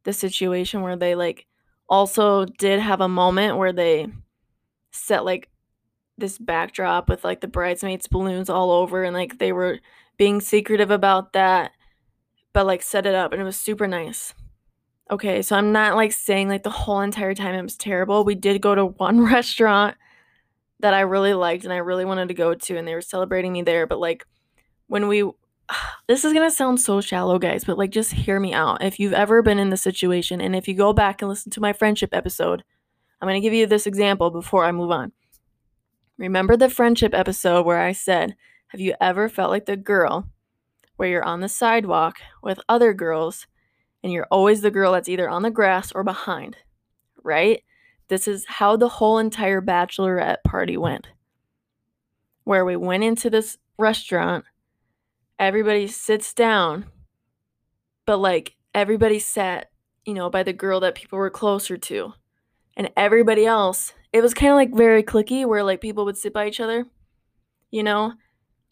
[0.04, 1.46] the situation where they like
[1.88, 4.08] also did have a moment where they
[4.90, 5.48] set like
[6.18, 9.78] this backdrop with like the bridesmaids balloons all over and like they were
[10.18, 11.70] being secretive about that
[12.52, 14.34] but like set it up and it was super nice.
[15.10, 18.22] Okay so i'm not like saying like the whole entire time it was terrible.
[18.22, 19.96] We did go to one restaurant
[20.80, 23.54] that i really liked and i really wanted to go to and they were celebrating
[23.54, 24.26] me there but like
[24.88, 25.22] when we
[26.06, 29.12] this is gonna sound so shallow guys but like just hear me out if you've
[29.12, 32.10] ever been in this situation and if you go back and listen to my friendship
[32.12, 32.62] episode
[33.20, 35.12] i'm gonna give you this example before i move on
[36.18, 38.36] Remember the friendship episode where I said,
[38.68, 40.28] Have you ever felt like the girl
[40.96, 43.46] where you're on the sidewalk with other girls
[44.02, 46.56] and you're always the girl that's either on the grass or behind?
[47.22, 47.62] Right?
[48.08, 51.08] This is how the whole entire bachelorette party went.
[52.44, 54.46] Where we went into this restaurant,
[55.38, 56.86] everybody sits down,
[58.06, 59.70] but like everybody sat,
[60.04, 62.12] you know, by the girl that people were closer to.
[62.76, 66.32] And everybody else it was kind of like very clicky where like people would sit
[66.32, 66.86] by each other.
[67.70, 68.14] You know,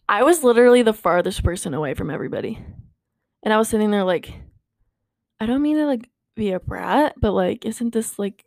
[0.08, 2.64] I was literally the farthest person away from everybody.
[3.42, 4.32] And I was sitting there like
[5.38, 8.44] I don't mean to like be a brat, but like isn't this like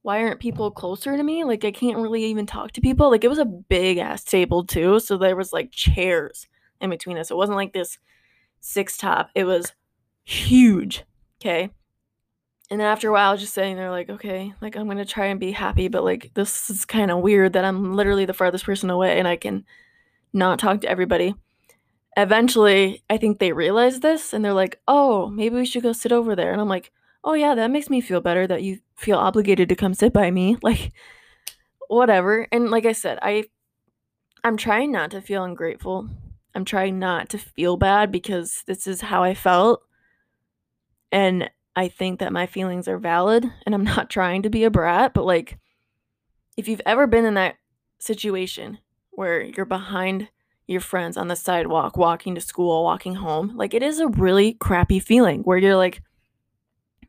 [0.00, 1.44] why aren't people closer to me?
[1.44, 3.10] Like I can't really even talk to people.
[3.10, 6.48] Like it was a big ass table too, so there was like chairs
[6.80, 7.30] in between us.
[7.30, 7.98] It wasn't like this
[8.60, 9.30] six top.
[9.34, 9.72] It was
[10.24, 11.04] huge.
[11.40, 11.70] Okay.
[12.70, 15.38] And then after a while, just sitting there like, okay, like I'm gonna try and
[15.38, 18.90] be happy, but like this is kind of weird that I'm literally the farthest person
[18.90, 19.64] away and I can
[20.32, 21.34] not talk to everybody.
[22.16, 26.12] Eventually, I think they realized this and they're like, oh, maybe we should go sit
[26.12, 26.52] over there.
[26.52, 26.90] And I'm like,
[27.22, 30.30] oh yeah, that makes me feel better that you feel obligated to come sit by
[30.30, 30.56] me.
[30.62, 30.92] Like,
[31.88, 32.48] whatever.
[32.50, 33.44] And like I said, I
[34.42, 36.08] I'm trying not to feel ungrateful.
[36.56, 39.82] I'm trying not to feel bad because this is how I felt.
[41.12, 44.70] And I think that my feelings are valid and I'm not trying to be a
[44.70, 45.58] brat, but like
[46.56, 47.56] if you've ever been in that
[47.98, 48.78] situation
[49.10, 50.28] where you're behind
[50.66, 54.54] your friends on the sidewalk, walking to school, walking home, like it is a really
[54.54, 56.02] crappy feeling where you're like,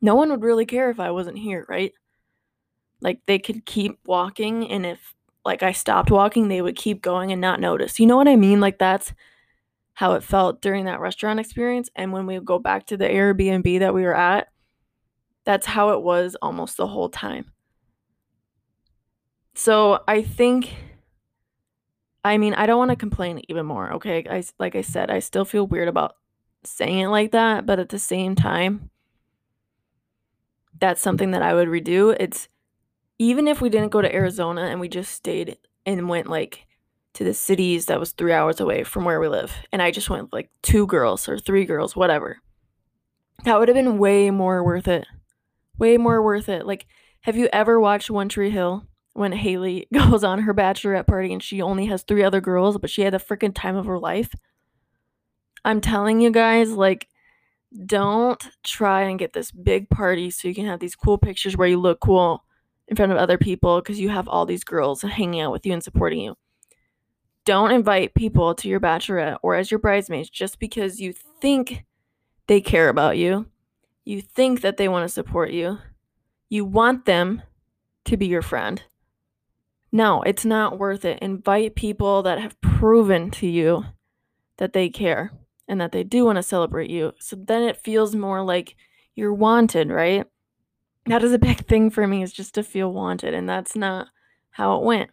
[0.02, 1.94] no one would really care if I wasn't here, right?
[3.00, 7.32] Like they could keep walking, and if like I stopped walking, they would keep going
[7.32, 8.00] and not notice.
[8.00, 8.60] You know what I mean?
[8.60, 9.14] Like that's
[9.98, 11.90] how it felt during that restaurant experience.
[11.96, 14.48] And when we go back to the Airbnb that we were at,
[15.44, 17.52] that's how it was almost the whole time.
[19.56, 20.76] So I think,
[22.24, 24.24] I mean, I don't want to complain even more, okay?
[24.30, 26.14] I, like I said, I still feel weird about
[26.64, 28.92] saying it like that, but at the same time,
[30.80, 32.16] that's something that I would redo.
[32.20, 32.50] It's
[33.18, 35.58] even if we didn't go to Arizona and we just stayed
[35.88, 36.67] and went like
[37.18, 40.10] to the cities that was three hours away from where we live, and I just
[40.10, 42.40] went like two girls or three girls, whatever,
[43.44, 45.06] that would have been way more worth it
[45.78, 46.66] way more worth it.
[46.66, 46.86] Like,
[47.22, 51.42] have you ever watched One Tree Hill when Haley goes on her bachelorette party and
[51.42, 54.34] she only has three other girls, but she had the freaking time of her life?
[55.66, 57.08] I'm telling you guys, like,
[57.86, 61.68] don't try and get this big party so you can have these cool pictures where
[61.68, 62.46] you look cool
[62.88, 65.74] in front of other people because you have all these girls hanging out with you
[65.74, 66.36] and supporting you.
[67.48, 71.86] Don't invite people to your bachelorette or as your bridesmaids just because you think
[72.48, 73.48] they care about you
[74.08, 75.80] you think that they want to support you.
[76.48, 77.42] You want them
[78.06, 78.82] to be your friend.
[79.92, 81.20] No, it's not worth it.
[81.20, 83.84] Invite people that have proven to you
[84.60, 85.34] that they care
[85.68, 87.12] and that they do want to celebrate you.
[87.20, 88.78] So then it feels more like
[89.14, 90.26] you're wanted, right?
[91.06, 94.08] That is a big thing for me is just to feel wanted and that's not
[94.52, 95.10] how it went.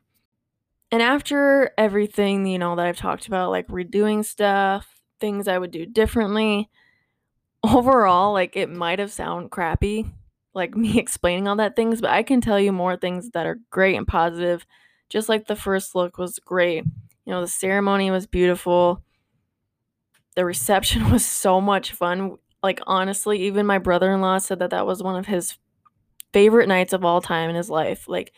[0.94, 5.72] And after everything, you know, that I've talked about like redoing stuff, things I would
[5.72, 6.70] do differently,
[7.64, 10.06] overall, like it might have sound crappy,
[10.54, 13.58] like me explaining all that things, but I can tell you more things that are
[13.70, 14.64] great and positive.
[15.08, 16.84] Just like the first look was great.
[17.24, 19.02] You know, the ceremony was beautiful.
[20.36, 22.36] The reception was so much fun.
[22.62, 25.58] Like honestly, even my brother-in-law said that that was one of his
[26.32, 28.06] favorite nights of all time in his life.
[28.06, 28.32] Like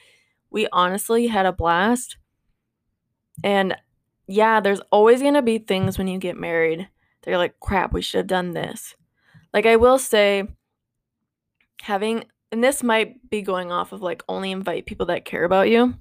[0.48, 2.16] we honestly had a blast.
[3.44, 3.76] And
[4.26, 6.88] yeah, there's always going to be things when you get married.
[7.22, 8.94] They're like, crap, we should have done this.
[9.52, 10.48] Like I will say
[11.82, 15.68] having and this might be going off of like only invite people that care about
[15.68, 15.94] you.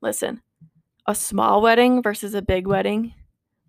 [0.00, 0.40] Listen,
[1.06, 3.14] a small wedding versus a big wedding,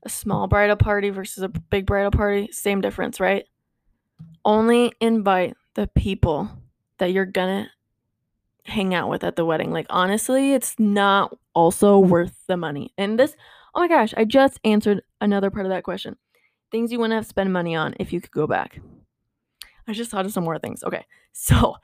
[0.04, 3.46] a small bridal party versus a big bridal party, same difference, right?
[4.44, 6.50] Only invite the people
[6.98, 7.70] that you're gonna
[8.64, 9.72] hang out with at the wedding.
[9.72, 12.94] Like, honestly, it's not also worth the money.
[12.98, 13.36] And this,
[13.76, 16.16] oh my gosh, I just answered another part of that question.
[16.72, 18.80] Things you wouldn't have spent money on if you could go back.
[19.86, 20.84] I just thought of some more things.
[20.84, 21.76] Okay, so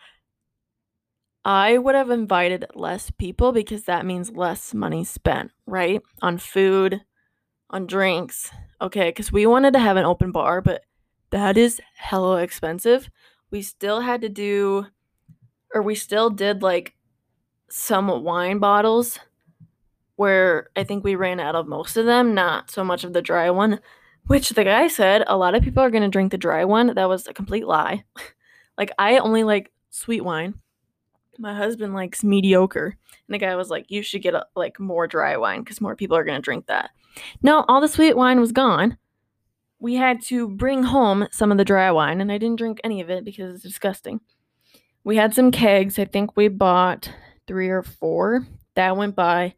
[1.43, 6.01] I would have invited less people because that means less money spent, right?
[6.21, 7.01] On food,
[7.69, 8.49] on drinks.
[8.81, 10.83] Okay, because we wanted to have an open bar, but
[11.31, 13.09] that is hella expensive.
[13.51, 14.85] We still had to do,
[15.73, 16.95] or we still did like
[17.69, 19.19] some wine bottles
[20.15, 23.21] where I think we ran out of most of them, not so much of the
[23.21, 23.79] dry one,
[24.27, 26.93] which the guy said a lot of people are going to drink the dry one.
[26.95, 28.03] That was a complete lie.
[28.77, 30.55] like, I only like sweet wine.
[31.37, 32.97] My husband likes mediocre.
[33.27, 35.95] And the guy was like, You should get a, like more dry wine because more
[35.95, 36.91] people are going to drink that.
[37.41, 38.97] No, all the sweet wine was gone.
[39.79, 43.01] We had to bring home some of the dry wine, and I didn't drink any
[43.01, 44.21] of it because it's disgusting.
[45.03, 45.99] We had some kegs.
[45.99, 47.11] I think we bought
[47.45, 48.47] three or four.
[48.75, 49.53] That went by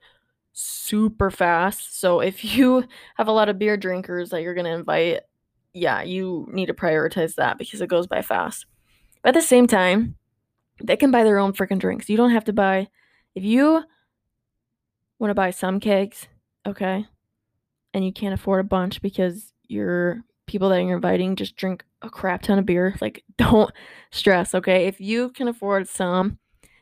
[0.60, 2.00] super fast.
[2.00, 2.84] So if you
[3.16, 5.22] have a lot of beer drinkers that you're going to invite,
[5.74, 8.66] yeah, you need to prioritize that because it goes by fast.
[9.22, 10.16] But at the same time,
[10.84, 12.10] they can buy their own freaking drinks.
[12.10, 12.88] You don't have to buy
[13.36, 13.84] if you
[15.20, 16.28] want to buy some kegs,
[16.66, 17.06] okay?
[17.94, 22.10] And you can't afford a bunch because your people that you're inviting just drink a
[22.10, 22.96] crap ton of beer.
[23.00, 23.72] Like don't
[24.12, 24.88] stress, okay?
[24.88, 26.40] If you can afford some,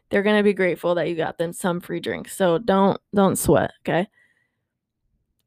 [0.09, 2.35] they're going to be grateful that you got them some free drinks.
[2.35, 4.07] So don't don't sweat, okay?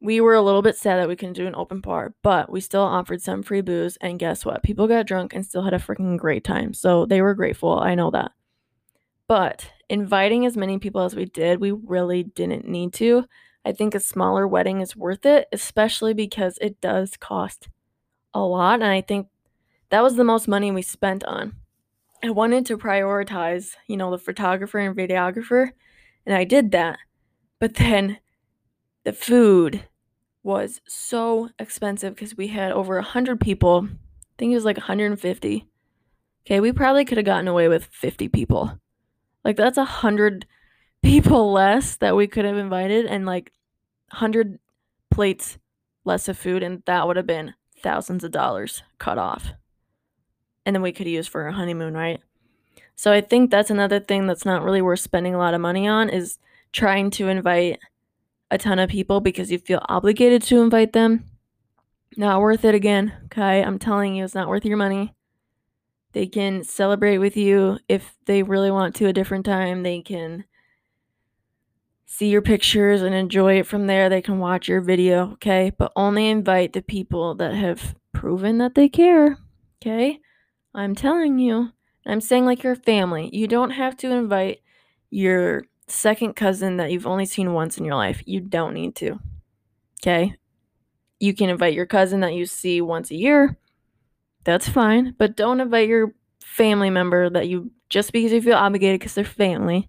[0.00, 2.60] We were a little bit sad that we couldn't do an open bar, but we
[2.60, 4.62] still offered some free booze and guess what?
[4.62, 6.72] People got drunk and still had a freaking great time.
[6.72, 7.80] So they were grateful.
[7.80, 8.30] I know that.
[9.26, 13.24] But inviting as many people as we did, we really didn't need to.
[13.64, 17.68] I think a smaller wedding is worth it, especially because it does cost
[18.34, 19.28] a lot and I think
[19.90, 21.54] that was the most money we spent on.
[22.22, 25.70] I wanted to prioritize, you know, the photographer and videographer,
[26.26, 26.98] and I did that.
[27.60, 28.18] But then
[29.04, 29.84] the food
[30.42, 33.88] was so expensive because we had over 100 people.
[33.90, 35.66] I think it was like 150.
[36.44, 38.78] Okay, we probably could have gotten away with 50 people.
[39.44, 40.46] Like that's a 100
[41.02, 43.52] people less that we could have invited and like
[44.10, 44.58] 100
[45.10, 45.58] plates
[46.04, 49.52] less of food and that would have been thousands of dollars cut off
[50.68, 52.20] and then we could use for our honeymoon, right?
[52.94, 55.88] So I think that's another thing that's not really worth spending a lot of money
[55.88, 56.38] on is
[56.72, 57.78] trying to invite
[58.50, 61.24] a ton of people because you feel obligated to invite them.
[62.18, 63.62] Not worth it again, okay?
[63.62, 65.14] I'm telling you, it's not worth your money.
[66.12, 69.84] They can celebrate with you if they really want to a different time.
[69.84, 70.44] They can
[72.04, 74.10] see your pictures and enjoy it from there.
[74.10, 75.72] They can watch your video, okay?
[75.78, 79.38] But only invite the people that have proven that they care,
[79.80, 80.20] okay?
[80.74, 81.72] I'm telling you.
[82.06, 83.28] I'm saying like your family.
[83.32, 84.60] You don't have to invite
[85.10, 88.22] your second cousin that you've only seen once in your life.
[88.26, 89.18] You don't need to.
[90.00, 90.34] Okay?
[91.20, 93.58] You can invite your cousin that you see once a year.
[94.44, 95.14] That's fine.
[95.18, 99.24] But don't invite your family member that you just because you feel obligated because they're
[99.24, 99.88] family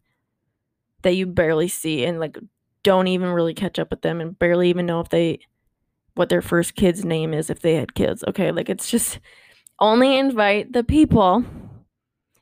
[1.01, 2.37] that you barely see and like
[2.83, 5.39] don't even really catch up with them and barely even know if they
[6.15, 8.23] what their first kid's name is if they had kids.
[8.27, 8.51] Okay?
[8.51, 9.19] Like it's just
[9.79, 11.45] only invite the people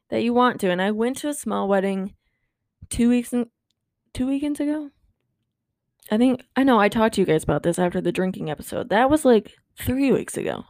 [0.10, 0.70] that you want to.
[0.70, 2.14] And I went to a small wedding
[2.90, 3.48] two weeks and
[4.14, 4.90] two weekends ago.
[6.10, 8.90] I think I know I talked to you guys about this after the drinking episode.
[8.90, 10.64] That was like three weeks ago.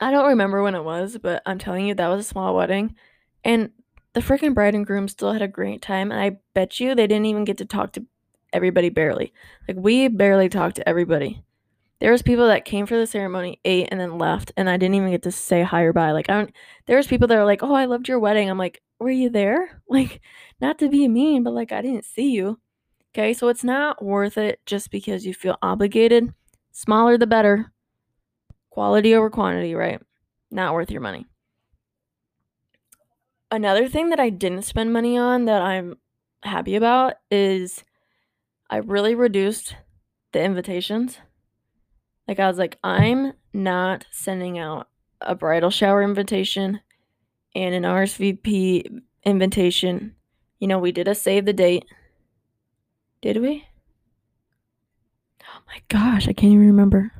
[0.00, 2.96] I don't remember when it was, but I'm telling you that was a small wedding.
[3.44, 3.70] And
[4.14, 6.10] the freaking bride and groom still had a great time.
[6.10, 8.04] And I bet you they didn't even get to talk to
[8.52, 9.32] everybody barely.
[9.68, 11.44] Like we barely talked to everybody
[12.00, 14.94] there was people that came for the ceremony, ate, and then left, and I didn't
[14.94, 16.12] even get to say hi or bye.
[16.12, 16.52] Like I don't.
[16.86, 19.30] There was people that were like, "Oh, I loved your wedding." I'm like, "Were you
[19.30, 20.20] there?" Like,
[20.60, 22.58] not to be mean, but like I didn't see you.
[23.12, 26.32] Okay, so it's not worth it just because you feel obligated.
[26.72, 27.72] Smaller the better.
[28.70, 30.00] Quality over quantity, right?
[30.50, 31.26] Not worth your money.
[33.50, 35.96] Another thing that I didn't spend money on that I'm
[36.44, 37.82] happy about is
[38.70, 39.74] I really reduced
[40.32, 41.18] the invitations.
[42.30, 44.86] Like I was like, I'm not sending out
[45.20, 46.78] a bridal shower invitation
[47.56, 50.14] and an RSVP invitation.
[50.60, 51.86] You know, we did a save the date.
[53.20, 53.66] Did we?
[55.42, 57.10] Oh my gosh, I can't even remember.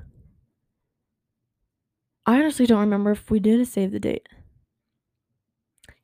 [2.24, 4.28] I honestly don't remember if we did a save the date.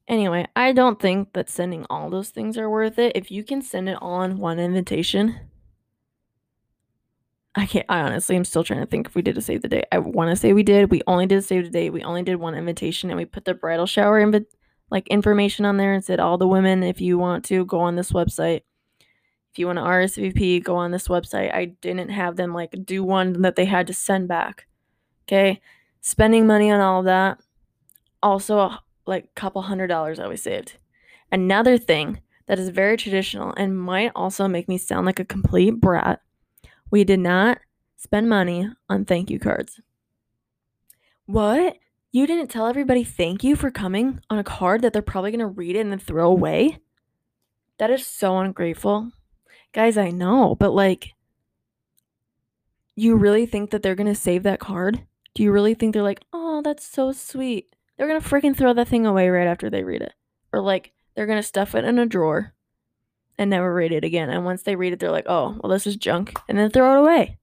[0.08, 3.12] Anyway, I don't think that sending all those things are worth it.
[3.14, 5.38] If you can send it all in one invitation,
[7.56, 9.68] I can't I honestly I'm still trying to think if we did a save the
[9.68, 9.86] date.
[9.90, 10.90] I want to say we did.
[10.90, 11.90] We only did a save the date.
[11.90, 14.44] We only did one invitation and we put the bridal shower invi-
[14.90, 17.96] like information on there and said all the women if you want to go on
[17.96, 18.62] this website.
[19.52, 21.52] If you want to RSVP, go on this website.
[21.54, 24.66] I didn't have them like do one that they had to send back.
[25.26, 25.62] Okay?
[26.02, 27.40] Spending money on all of that.
[28.22, 28.70] Also
[29.06, 30.74] like a couple hundred dollars that we saved.
[31.32, 35.80] Another thing that is very traditional and might also make me sound like a complete
[35.80, 36.20] brat
[36.90, 37.58] we did not
[37.96, 39.80] spend money on thank you cards.
[41.26, 41.78] What?
[42.12, 45.40] You didn't tell everybody thank you for coming on a card that they're probably going
[45.40, 46.78] to read it and then throw away?
[47.78, 49.10] That is so ungrateful.
[49.72, 51.12] Guys, I know, but like,
[52.94, 55.02] you really think that they're going to save that card?
[55.34, 57.74] Do you really think they're like, oh, that's so sweet?
[57.96, 60.14] They're going to freaking throw that thing away right after they read it.
[60.52, 62.54] Or like, they're going to stuff it in a drawer
[63.38, 64.30] and never read it again.
[64.30, 66.96] And once they read it, they're like, oh, well, this is junk, and then throw
[66.96, 67.38] it away.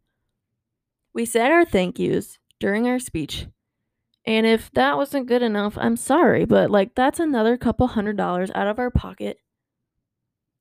[1.14, 3.48] We said our thank yous during our speech.
[4.26, 8.52] And if that wasn't good enough, I'm sorry, but like that's another couple hundred dollars
[8.56, 9.38] out of our pocket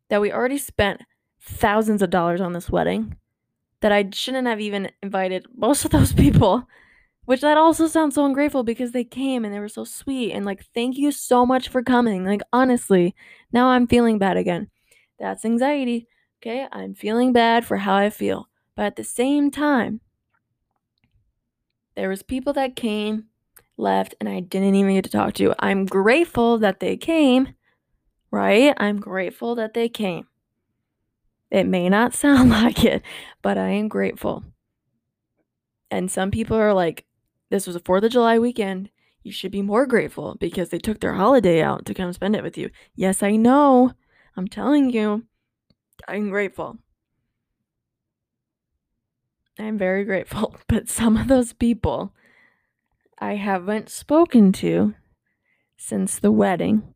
[0.09, 1.03] that we already spent
[1.41, 3.17] thousands of dollars on this wedding
[3.81, 6.69] that I shouldn't have even invited most of those people.
[7.25, 10.45] Which that also sounds so ungrateful because they came and they were so sweet and
[10.45, 12.25] like thank you so much for coming.
[12.25, 13.15] Like honestly,
[13.53, 14.69] now I'm feeling bad again.
[15.19, 16.09] That's anxiety.
[16.41, 18.49] Okay, I'm feeling bad for how I feel.
[18.75, 20.01] But at the same time,
[21.95, 23.27] there was people that came,
[23.77, 25.55] left, and I didn't even get to talk to.
[25.59, 27.55] I'm grateful that they came,
[28.31, 28.75] right?
[28.79, 30.27] I'm grateful that they came.
[31.51, 33.03] It may not sound like it,
[33.43, 34.45] but I am grateful.
[35.91, 37.05] And some people are like,
[37.51, 38.89] this was a 4th of July weekend.
[39.23, 42.43] You should be more grateful because they took their holiday out to come spend it
[42.43, 42.71] with you.
[42.97, 43.93] Yes, I know.
[44.37, 45.25] I'm telling you,
[46.09, 46.79] I'm grateful.
[49.59, 50.57] I'm very grateful.
[50.69, 52.13] But some of those people
[53.19, 54.95] I haven't spoken to
[55.77, 56.95] since the wedding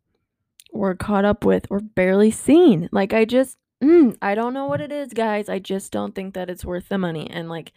[0.73, 2.89] or caught up with or barely seen.
[2.91, 5.49] Like, I just, mm, I don't know what it is, guys.
[5.49, 7.29] I just don't think that it's worth the money.
[7.31, 7.73] And like,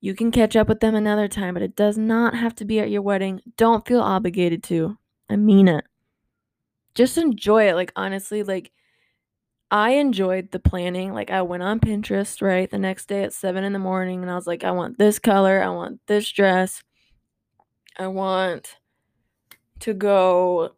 [0.00, 2.78] you can catch up with them another time, but it does not have to be
[2.78, 3.40] at your wedding.
[3.56, 4.98] Don't feel obligated to.
[5.30, 5.84] I mean it.
[6.94, 7.74] Just enjoy it.
[7.74, 8.70] Like, honestly, like,
[9.70, 11.12] I enjoyed the planning.
[11.12, 14.30] Like I went on Pinterest, right, the next day at seven in the morning, and
[14.30, 16.82] I was like, I want this color, I want this dress,
[17.98, 18.76] I want
[19.80, 20.72] to go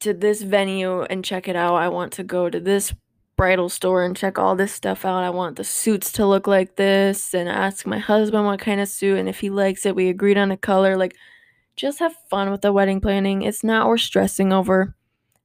[0.00, 1.76] to this venue and check it out.
[1.76, 2.94] I want to go to this
[3.36, 5.22] bridal store and check all this stuff out.
[5.22, 8.88] I want the suits to look like this and ask my husband what kind of
[8.88, 9.96] suit and if he likes it.
[9.96, 10.96] We agreed on a color.
[10.96, 11.16] Like
[11.76, 13.42] just have fun with the wedding planning.
[13.42, 14.94] It's not worth stressing over.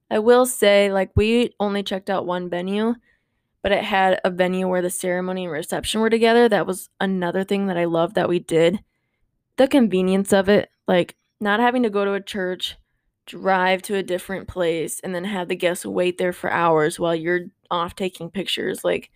[0.10, 2.96] I will say, like, we only checked out one venue,
[3.64, 6.48] but it had a venue where the ceremony and reception were together.
[6.48, 8.84] That was another thing that I loved that we did.
[9.58, 12.78] The convenience of it, like, not having to go to a church,
[13.26, 17.16] drive to a different place, and then have the guests wait there for hours while
[17.16, 18.84] you're off taking pictures.
[18.84, 19.10] Like,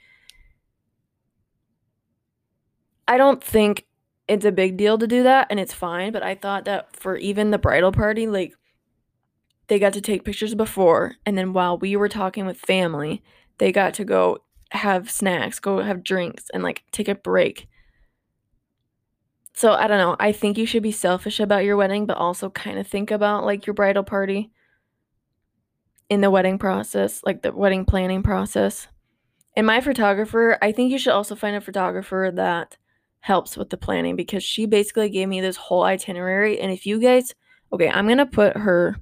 [3.07, 3.85] I don't think
[4.27, 7.15] it's a big deal to do that, and it's fine, but I thought that for
[7.17, 8.53] even the bridal party, like,
[9.69, 13.23] they got to take pictures before and then while we were talking with family
[13.59, 14.39] they got to go
[14.71, 17.67] have snacks go have drinks and like take a break.
[19.53, 20.15] So i don't know.
[20.19, 23.45] I think you should be selfish about your wedding but also kind of think about
[23.45, 24.51] like your bridal party
[26.09, 28.87] in the wedding process like the wedding planning process.
[29.55, 32.77] And my photographer i think you should also find a photographer that
[33.21, 36.99] helps with the planning because she basically gave me this whole itinerary and if you
[36.99, 37.35] guys
[37.73, 38.95] okay i'm gonna put her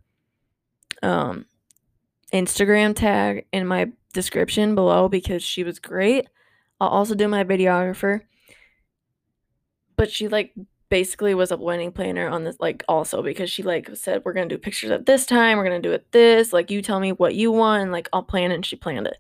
[1.04, 1.46] um,
[2.34, 6.28] Instagram tag in my description below because she was great.
[6.80, 8.22] I'll also do my videographer.
[9.96, 10.54] But she like
[10.90, 14.48] basically was a wedding planner on this like also because she like said we're gonna
[14.48, 17.36] do pictures at this time, we're gonna do it this, like you tell me what
[17.36, 19.18] you want, and like I'll plan and she planned it.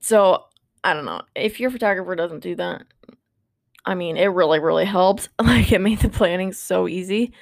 [0.00, 0.44] So
[0.82, 1.22] I don't know.
[1.34, 2.82] If your photographer doesn't do that,
[3.84, 5.28] I mean it really, really helps.
[5.40, 7.32] Like it made the planning so easy.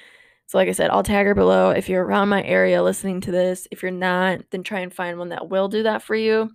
[0.47, 1.71] So, like I said, I'll tag her below.
[1.71, 5.19] If you're around my area listening to this, if you're not, then try and find
[5.19, 6.49] one that will do that for you.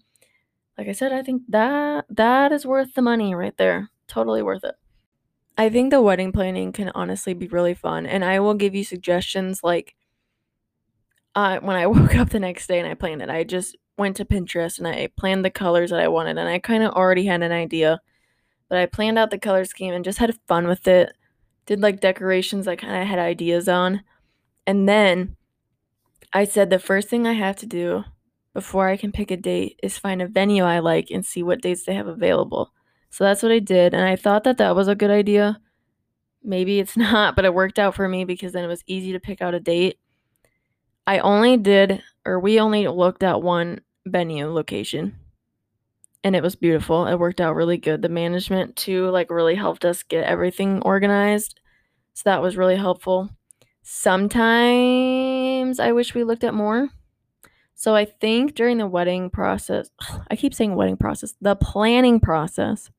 [0.78, 3.90] Like I said, I think that that is worth the money right there.
[4.09, 4.76] Totally worth it.
[5.59, 8.82] I think the wedding planning can honestly be really fun, and I will give you
[8.82, 9.62] suggestions.
[9.62, 9.95] Like,
[11.34, 14.16] uh, when I woke up the next day and I planned it, I just went
[14.16, 17.26] to Pinterest and I planned the colors that I wanted, and I kind of already
[17.26, 18.01] had an idea,
[18.70, 21.12] but I planned out the color scheme and just had fun with it
[21.66, 24.02] did like decorations I kind of had ideas on.
[24.66, 25.36] And then
[26.32, 28.04] I said the first thing I have to do
[28.54, 31.62] before I can pick a date is find a venue I like and see what
[31.62, 32.72] dates they have available.
[33.10, 33.94] So that's what I did.
[33.94, 35.60] And I thought that that was a good idea.
[36.42, 39.20] Maybe it's not, but it worked out for me because then it was easy to
[39.20, 39.98] pick out a date.
[41.06, 45.16] I only did, or we only looked at one venue location
[46.24, 47.06] and it was beautiful.
[47.06, 48.02] It worked out really good.
[48.02, 51.60] The management too like really helped us get everything organized.
[52.14, 53.30] So that was really helpful.
[53.82, 54.40] Sometimes
[55.80, 56.88] I wish we looked at more.
[57.74, 59.90] So I think during the wedding process,
[60.30, 62.90] I keep saying wedding process, the planning process,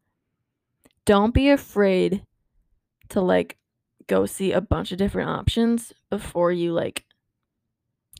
[1.05, 2.26] don't be afraid
[3.09, 3.57] to like
[4.07, 7.05] go see a bunch of different options before you like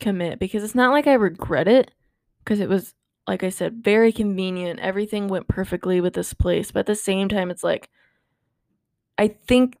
[0.00, 1.90] commit because it's not like I regret it
[2.38, 2.94] because it was
[3.26, 4.80] like I said very convenient.
[4.80, 7.88] Everything went perfectly with this place, but at the same time it's like
[9.18, 9.78] I think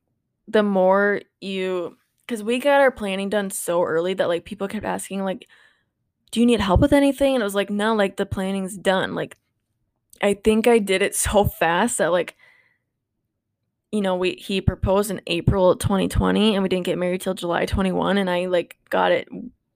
[0.48, 1.96] the more you
[2.28, 5.48] cuz we got our planning done so early that like people kept asking like
[6.30, 7.34] do you need help with anything?
[7.34, 9.14] And it was like no, like the planning's done.
[9.14, 9.36] Like
[10.22, 12.36] I think I did it so fast that like
[13.92, 17.64] you know, we he proposed in April 2020 and we didn't get married till July
[17.64, 19.28] 21 and I like got it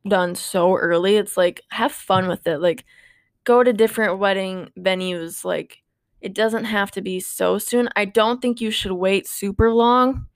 [0.08, 1.16] done so early.
[1.16, 2.58] It's like have fun with it.
[2.58, 2.84] Like
[3.48, 5.42] go to different wedding venues.
[5.42, 5.78] Like
[6.20, 7.88] it doesn't have to be so soon.
[7.96, 10.26] I don't think you should wait super long.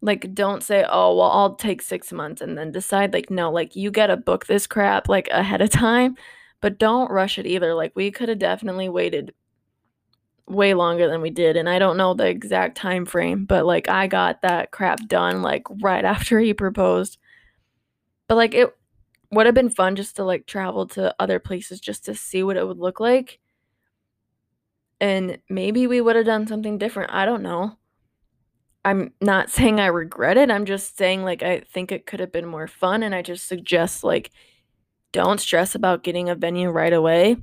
[0.00, 3.76] Like don't say, "Oh, well, I'll take 6 months and then decide." Like no, like
[3.76, 6.16] you got to book this crap like ahead of time,
[6.62, 7.74] but don't rush it either.
[7.74, 9.34] Like we could have definitely waited
[10.46, 13.88] way longer than we did and I don't know the exact time frame, but like
[13.90, 17.18] I got that crap done like right after he proposed.
[18.28, 18.77] But like it
[19.30, 22.56] would have been fun just to like travel to other places just to see what
[22.56, 23.40] it would look like.
[25.00, 27.12] And maybe we would have done something different.
[27.12, 27.76] I don't know.
[28.84, 30.50] I'm not saying I regret it.
[30.50, 33.46] I'm just saying like I think it could have been more fun and I just
[33.46, 34.30] suggest like
[35.12, 37.38] don't stress about getting a venue right away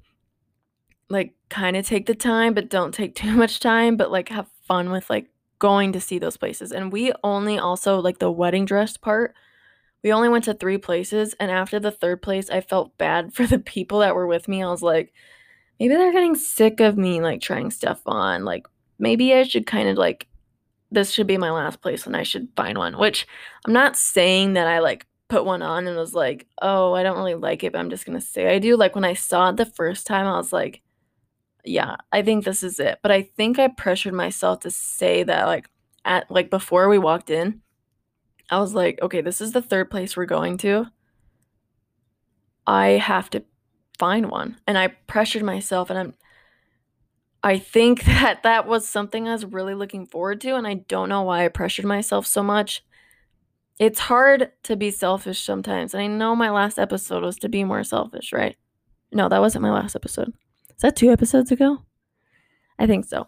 [1.10, 4.48] like kind of take the time, but don't take too much time, but like have
[4.64, 5.28] fun with like
[5.60, 6.72] going to see those places.
[6.72, 9.36] And we only also like the wedding dress part.
[10.06, 13.48] We only went to three places, and after the third place, I felt bad for
[13.48, 14.62] the people that were with me.
[14.62, 15.12] I was like,
[15.80, 18.46] maybe they're getting sick of me like trying stuff on.
[18.46, 18.68] Like
[19.00, 20.28] maybe I should kind of like
[20.92, 23.00] this should be my last place and I should find one.
[23.00, 23.26] Which
[23.66, 27.18] I'm not saying that I like put one on and was like, oh, I don't
[27.18, 28.78] really like it, but I'm just gonna say I do.
[28.78, 30.84] Like when I saw it the first time, I was like,
[31.64, 33.00] yeah, I think this is it.
[33.02, 35.68] But I think I pressured myself to say that like
[36.06, 37.64] at like before we walked in,
[38.50, 40.88] I was like, okay, this is the third place we're going to.
[42.68, 43.44] I have to
[43.98, 44.58] find one.
[44.68, 46.14] And I pressured myself and I'm
[47.44, 51.10] I think that that was something I was really looking forward to and I don't
[51.10, 52.84] know why I pressured myself so much.
[53.78, 55.94] It's hard to be selfish sometimes.
[55.94, 58.56] And I know my last episode was to be more selfish, right?
[59.12, 60.34] No, that wasn't my last episode.
[60.70, 61.80] Is that two episodes ago?
[62.80, 63.28] I think so.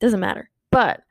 [0.00, 0.50] Doesn't matter.
[0.70, 1.02] But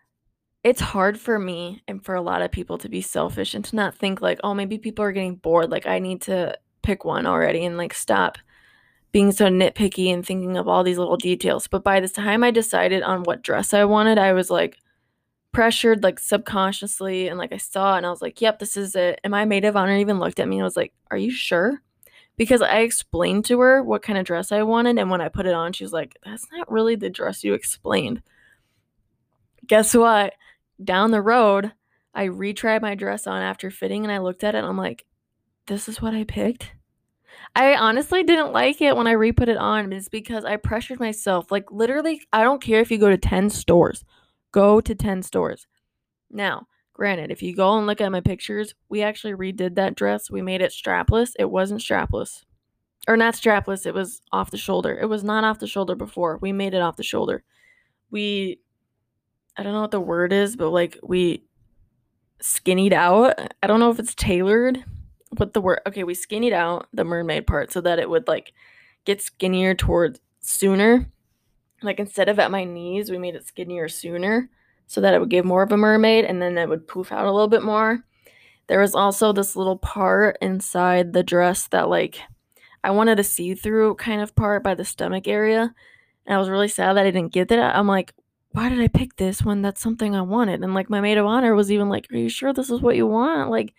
[0.63, 3.75] it's hard for me and for a lot of people to be selfish and to
[3.75, 5.69] not think like, oh, maybe people are getting bored.
[5.69, 8.37] Like, I need to pick one already and like stop
[9.11, 11.67] being so nitpicky and thinking of all these little details.
[11.67, 14.77] But by the time I decided on what dress I wanted, I was like
[15.51, 17.27] pressured, like subconsciously.
[17.27, 19.19] And like I saw and I was like, yep, this is it.
[19.23, 21.81] And my maid of honor even looked at me and was like, are you sure?
[22.37, 24.97] because I explained to her what kind of dress I wanted.
[24.97, 27.53] And when I put it on, she was like, That's not really the dress you
[27.53, 28.21] explained.
[29.67, 30.33] Guess what?
[30.81, 31.73] Down the road,
[32.13, 35.05] I retried my dress on after fitting and I looked at it and I'm like,
[35.67, 36.73] This is what I picked.
[37.55, 39.91] I honestly didn't like it when I re put it on.
[39.91, 41.51] It's because I pressured myself.
[41.51, 44.05] Like, literally, I don't care if you go to 10 stores,
[44.51, 45.67] go to 10 stores.
[46.29, 50.29] Now, Granted, if you go and look at my pictures, we actually redid that dress.
[50.29, 51.31] We made it strapless.
[51.39, 52.45] It wasn't strapless.
[53.07, 54.97] Or not strapless, it was off the shoulder.
[54.97, 56.37] It was not off the shoulder before.
[56.37, 57.43] We made it off the shoulder.
[58.11, 58.59] We
[59.55, 61.43] I don't know what the word is, but like we
[62.41, 63.39] skinnied out.
[63.61, 64.83] I don't know if it's tailored.
[65.37, 65.81] What the word?
[65.87, 68.53] Okay, we skinnied out the mermaid part so that it would like
[69.05, 71.09] get skinnier towards sooner.
[71.81, 74.49] Like instead of at my knees, we made it skinnier sooner
[74.87, 77.25] so that it would give more of a mermaid and then it would poof out
[77.25, 78.03] a little bit more.
[78.67, 82.19] There was also this little part inside the dress that like
[82.83, 85.73] I wanted a see-through kind of part by the stomach area.
[86.25, 87.75] And I was really sad that I didn't get that.
[87.75, 88.13] I'm like,
[88.53, 90.63] why did I pick this when that's something I wanted?
[90.63, 92.95] And like my maid of honor was even like, Are you sure this is what
[92.95, 93.49] you want?
[93.49, 93.73] Like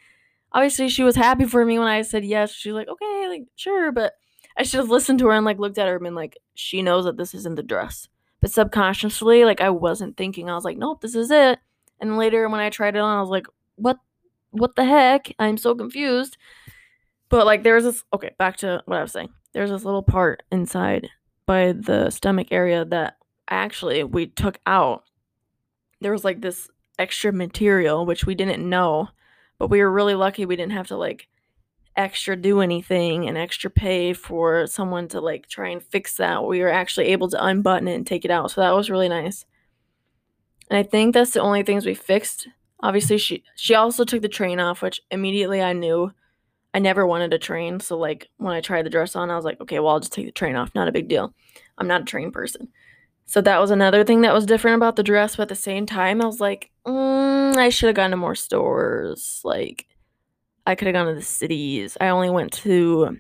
[0.53, 2.53] obviously she was happy for me when I said yes.
[2.53, 4.15] She's like, Okay, like sure, but
[4.57, 6.83] I should have listened to her and like looked at her and been like, she
[6.83, 8.09] knows that this isn't the dress.
[8.41, 10.51] But subconsciously, like I wasn't thinking.
[10.51, 11.61] I was like, nope, this is it.
[12.01, 13.47] And later when I tried it on, I was like,
[13.77, 13.99] what
[14.51, 15.33] what the heck?
[15.39, 16.37] I'm so confused.
[17.29, 19.31] But like there was this okay, back to what I was saying.
[19.53, 21.09] There's this little part inside
[21.47, 23.17] by the stomach area that
[23.49, 25.05] actually we took out.
[26.01, 26.69] There was like this
[26.99, 29.09] extra material which we didn't know,
[29.59, 31.29] but we were really lucky we didn't have to like
[31.97, 36.45] extra do anything and extra pay for someone to like try and fix that.
[36.45, 38.51] We were actually able to unbutton it and take it out.
[38.51, 39.45] So that was really nice.
[40.71, 42.49] And I think that's the only things we fixed.
[42.81, 46.13] Obviously she she also took the train off, which immediately I knew
[46.73, 47.81] I never wanted a train.
[47.81, 50.13] So like when I tried the dress on, I was like, okay, well I'll just
[50.13, 50.75] take the train off.
[50.75, 51.33] Not a big deal.
[51.79, 52.69] I'm not a train person.
[53.27, 55.87] So that was another thing that was different about the dress, but at the same
[55.87, 59.41] time, I was like, mm, I should have gone to more stores.
[59.45, 59.87] Like
[60.67, 61.97] I could have gone to the cities.
[62.01, 63.19] I only went to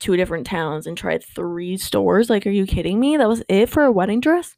[0.00, 2.28] two different towns and tried three stores.
[2.28, 3.16] Like, are you kidding me?
[3.16, 4.56] That was it for a wedding dress?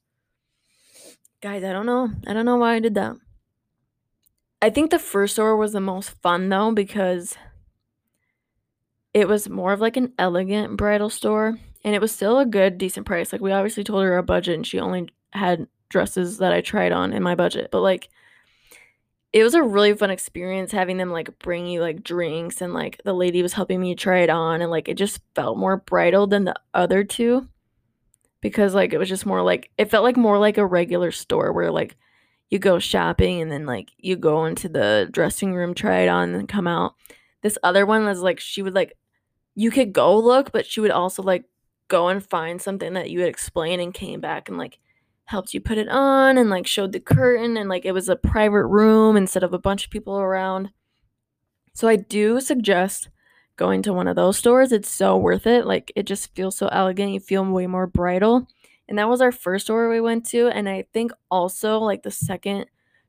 [1.40, 2.10] Guys, I don't know.
[2.26, 3.16] I don't know why I did that.
[4.62, 7.36] I think the first store was the most fun though because
[9.12, 12.78] it was more of like an elegant bridal store and it was still a good
[12.78, 13.32] decent price.
[13.32, 16.92] Like we obviously told her our budget and she only had dresses that I tried
[16.92, 17.68] on in my budget.
[17.70, 18.08] But like
[19.32, 23.00] it was a really fun experience having them like bring you like drinks and like
[23.04, 26.26] the lady was helping me try it on and like it just felt more bridal
[26.26, 27.46] than the other two
[28.40, 31.52] because like it was just more like it felt like more like a regular store
[31.52, 31.96] where like
[32.48, 36.34] you go shopping and then like you go into the dressing room try it on
[36.34, 36.94] and come out
[37.42, 38.94] this other one was like she would like
[39.54, 41.44] you could go look but she would also like
[41.88, 44.78] go and find something that you had explained and came back and like
[45.26, 48.16] helped you put it on and like showed the curtain and like it was a
[48.16, 50.70] private room instead of a bunch of people around.
[51.74, 53.08] So I do suggest
[53.56, 54.72] going to one of those stores.
[54.72, 55.66] It's so worth it.
[55.66, 57.12] Like it just feels so elegant.
[57.12, 58.46] You feel way more bridal.
[58.88, 60.48] And that was our first store we went to.
[60.48, 62.66] And I think also like the second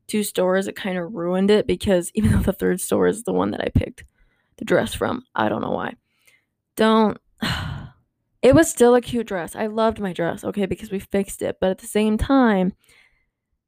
[0.08, 3.34] two stores, it kind of ruined it because even though the third store is the
[3.34, 4.04] one that I picked
[4.58, 5.94] the dress from, I don't know why.
[6.76, 7.18] Don't
[8.48, 9.58] it was still a cute dress.
[9.58, 11.58] I loved my dress, okay, because we fixed it.
[11.60, 12.72] But at the same time,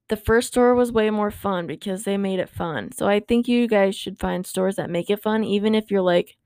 [0.08, 2.94] the first store was way more fun because they made it fun.
[2.94, 6.02] So I think you guys should find stores that make it fun, even if you're
[6.02, 6.38] like,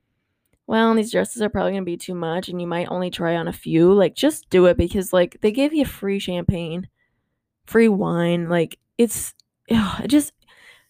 [0.66, 3.46] well, these dresses are probably gonna be too much and you might only try on
[3.46, 3.92] a few.
[3.92, 6.88] Like, just do it because, like, they give you free champagne,
[7.66, 8.48] free wine.
[8.48, 9.32] Like, it's,
[9.70, 10.32] ugh, it just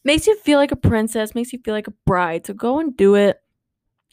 [0.03, 2.47] makes you feel like a princess, makes you feel like a bride.
[2.47, 3.43] So go and do it.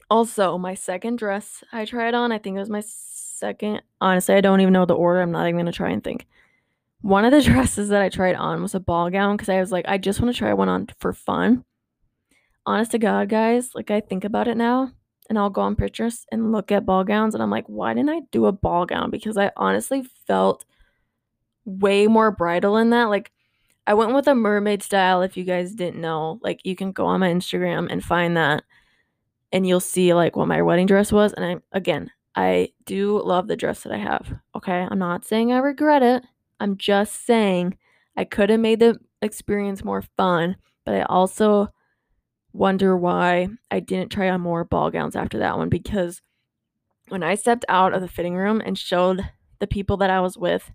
[0.09, 2.83] Also, my second dress I tried on, I think it was my
[3.41, 3.81] second.
[3.99, 5.21] Honestly, I don't even know the order.
[5.21, 6.25] I'm not even to try and think.
[7.01, 9.71] One of the dresses that I tried on was a ball gown because I was
[9.71, 11.65] like, I just want to try one on for fun.
[12.65, 14.91] Honest to God, guys, like I think about it now
[15.29, 18.09] and I'll go on Pinterest and look at ball gowns and I'm like, why didn't
[18.09, 19.09] I do a ball gown?
[19.09, 20.65] Because I honestly felt
[21.65, 23.05] way more bridal in that.
[23.05, 23.31] Like,
[23.87, 25.21] I went with a mermaid style.
[25.21, 28.63] If you guys didn't know, like, you can go on my Instagram and find that
[29.51, 31.33] and you'll see like what my wedding dress was.
[31.33, 34.33] And I again, I do love the dress that I have.
[34.55, 36.23] Okay, I'm not saying I regret it.
[36.59, 37.77] I'm just saying
[38.15, 40.55] I could have made the experience more fun,
[40.85, 41.69] but I also
[42.53, 46.21] wonder why I didn't try on more ball gowns after that one because
[47.09, 49.29] when I stepped out of the fitting room and showed
[49.59, 50.71] the people that I was with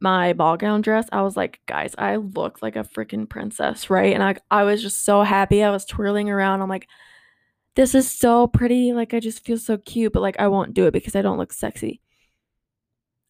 [0.00, 4.14] my ball gown dress, I was like, guys, I look like a freaking princess, right?
[4.14, 5.62] And I I was just so happy.
[5.62, 6.62] I was twirling around.
[6.62, 6.88] I'm like,
[7.76, 8.92] this is so pretty.
[8.92, 11.38] Like, I just feel so cute, but like, I won't do it because I don't
[11.38, 12.00] look sexy.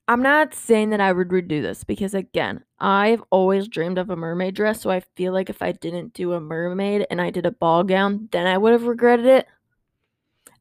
[0.09, 4.17] I'm not saying that I would redo this because, again, I've always dreamed of a
[4.17, 4.81] mermaid dress.
[4.81, 7.85] So I feel like if I didn't do a mermaid and I did a ball
[7.85, 9.47] gown, then I would have regretted it.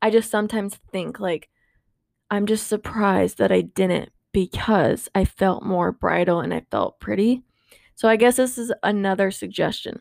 [0.01, 1.49] I just sometimes think, like,
[2.29, 7.43] I'm just surprised that I didn't because I felt more bridal and I felt pretty.
[7.95, 9.99] So I guess this is another suggestion.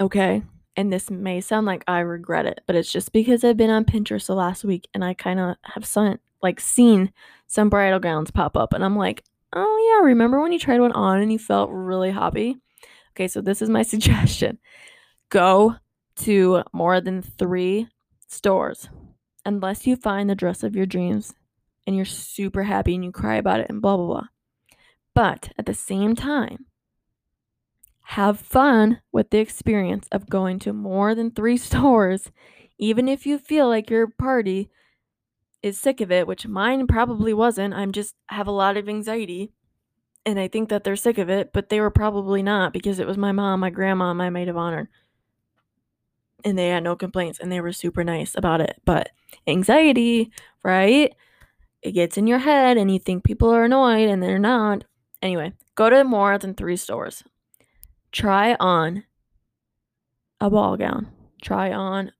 [0.00, 0.42] Okay
[0.76, 3.84] and this may sound like I regret it, but it's just because I've been on
[3.84, 7.12] Pinterest the last week and I kind of have some, like seen
[7.46, 10.92] some bridal gowns pop up and I'm like, "Oh yeah, remember when you tried one
[10.92, 12.56] on and you felt really happy?"
[13.12, 14.58] Okay, so this is my suggestion.
[15.28, 15.76] Go
[16.16, 17.88] to more than 3
[18.28, 18.88] stores
[19.44, 21.34] unless you find the dress of your dreams
[21.86, 24.26] and you're super happy and you cry about it and blah blah blah.
[25.14, 26.66] But at the same time,
[28.10, 32.32] have fun with the experience of going to more than three stores,
[32.76, 34.68] even if you feel like your party
[35.62, 37.72] is sick of it, which mine probably wasn't.
[37.72, 39.52] I'm just have a lot of anxiety.
[40.26, 43.06] And I think that they're sick of it, but they were probably not because it
[43.06, 44.90] was my mom, my grandma, my maid of honor.
[46.44, 48.80] And they had no complaints and they were super nice about it.
[48.84, 49.10] But
[49.46, 50.32] anxiety,
[50.64, 51.14] right?
[51.80, 54.82] It gets in your head and you think people are annoyed and they're not.
[55.22, 57.22] Anyway, go to more than three stores
[58.12, 59.04] try on
[60.40, 61.08] a ball gown,
[61.42, 62.12] try on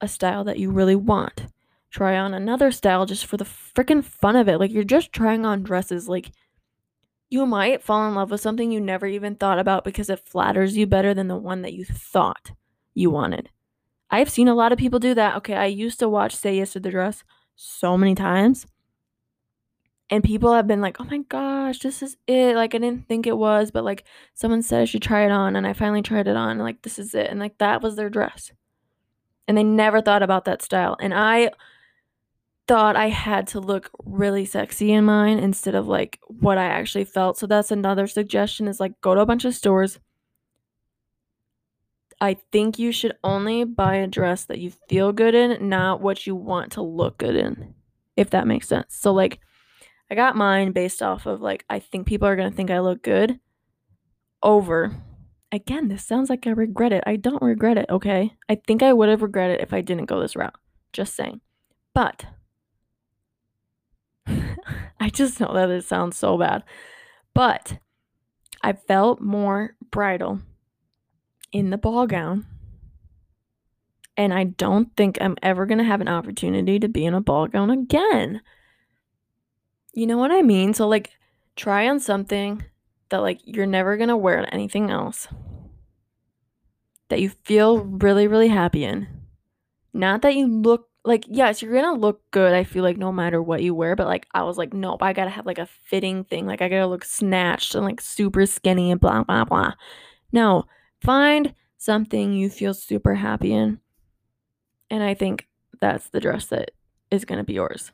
[0.00, 1.46] a style that you really want.
[1.90, 4.58] Try on another style just for the freaking fun of it.
[4.58, 6.08] Like you're just trying on dresses.
[6.08, 6.32] Like
[7.30, 10.76] you might fall in love with something you never even thought about because it flatters
[10.76, 12.52] you better than the one that you thought
[12.94, 13.50] you wanted.
[14.10, 15.36] I've seen a lot of people do that.
[15.36, 17.24] Okay, I used to watch Say Yes to the Dress
[17.54, 18.66] so many times.
[20.10, 22.56] And people have been like, oh my gosh, this is it.
[22.56, 24.04] Like, I didn't think it was, but like,
[24.34, 25.54] someone said I should try it on.
[25.54, 26.52] And I finally tried it on.
[26.52, 27.30] And like, this is it.
[27.30, 28.52] And like, that was their dress.
[29.46, 30.96] And they never thought about that style.
[30.98, 31.50] And I
[32.66, 37.04] thought I had to look really sexy in mine instead of like what I actually
[37.04, 37.38] felt.
[37.38, 39.98] So that's another suggestion is like, go to a bunch of stores.
[42.20, 46.26] I think you should only buy a dress that you feel good in, not what
[46.26, 47.74] you want to look good in,
[48.16, 48.96] if that makes sense.
[48.96, 49.40] So, like,
[50.10, 52.80] I got mine based off of like I think people are going to think I
[52.80, 53.40] look good
[54.42, 54.94] over
[55.52, 57.04] again, this sounds like I regret it.
[57.06, 58.34] I don't regret it, okay?
[58.48, 60.56] I think I would have regretted if I didn't go this route.
[60.92, 61.40] Just saying.
[61.94, 62.24] But
[64.26, 66.64] I just know that it sounds so bad.
[67.34, 67.78] But
[68.62, 70.40] I felt more bridal
[71.52, 72.46] in the ball gown.
[74.16, 77.20] And I don't think I'm ever going to have an opportunity to be in a
[77.20, 78.40] ball gown again.
[79.98, 80.74] You know what I mean?
[80.74, 81.10] So, like,
[81.56, 82.64] try on something
[83.08, 85.26] that, like, you're never going to wear anything else
[87.08, 89.08] that you feel really, really happy in.
[89.92, 93.42] Not that you look like, yes, you're gonna look good, I feel like, no matter
[93.42, 96.22] what you wear, but like, I was like, nope, I gotta have like a fitting
[96.22, 96.46] thing.
[96.46, 99.72] Like, I gotta look snatched and like super skinny and blah, blah, blah.
[100.30, 100.66] No,
[101.00, 103.80] find something you feel super happy in.
[104.90, 105.48] And I think
[105.80, 106.72] that's the dress that
[107.10, 107.90] is gonna be yours.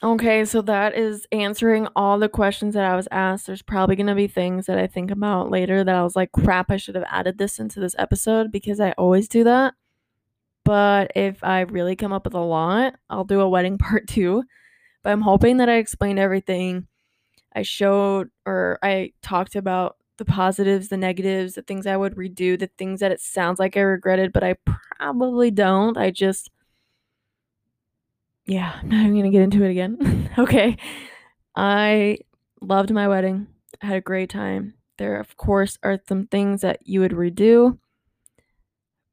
[0.00, 3.46] Okay, so that is answering all the questions that I was asked.
[3.48, 6.30] There's probably going to be things that I think about later that I was like,
[6.30, 9.74] crap, I should have added this into this episode because I always do that.
[10.64, 14.44] But if I really come up with a lot, I'll do a wedding part two.
[15.02, 16.86] But I'm hoping that I explained everything.
[17.56, 22.56] I showed or I talked about the positives, the negatives, the things I would redo,
[22.56, 24.54] the things that it sounds like I regretted, but I
[24.98, 25.96] probably don't.
[25.96, 26.50] I just
[28.48, 30.30] yeah, I'm not even gonna get into it again.
[30.38, 30.76] okay.
[31.54, 32.18] I
[32.60, 33.46] loved my wedding.
[33.82, 34.74] I had a great time.
[34.96, 37.78] There, of course, are some things that you would redo,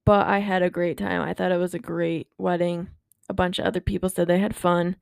[0.06, 1.22] but I had a great time.
[1.22, 2.90] I thought it was a great wedding.
[3.30, 4.96] A bunch of other people said they had fun.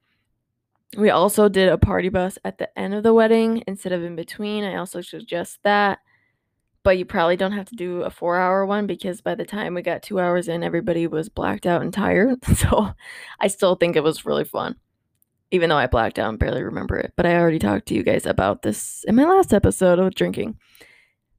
[0.98, 4.16] We also did a party bus at the end of the wedding instead of in
[4.16, 4.64] between.
[4.64, 6.00] I also suggest that
[6.84, 9.74] but you probably don't have to do a four hour one because by the time
[9.74, 12.40] we got two hours in, everybody was blacked out and tired.
[12.56, 12.94] So
[13.40, 14.76] I still think it was really fun,
[15.52, 17.14] even though I blacked out and barely remember it.
[17.16, 20.58] But I already talked to you guys about this in my last episode of drinking.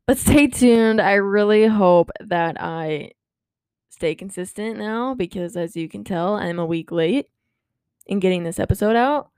[0.07, 1.01] But stay tuned.
[1.01, 3.13] I really hope that I
[3.89, 7.27] stay consistent now because, as you can tell, I'm a week late
[8.07, 9.31] in getting this episode out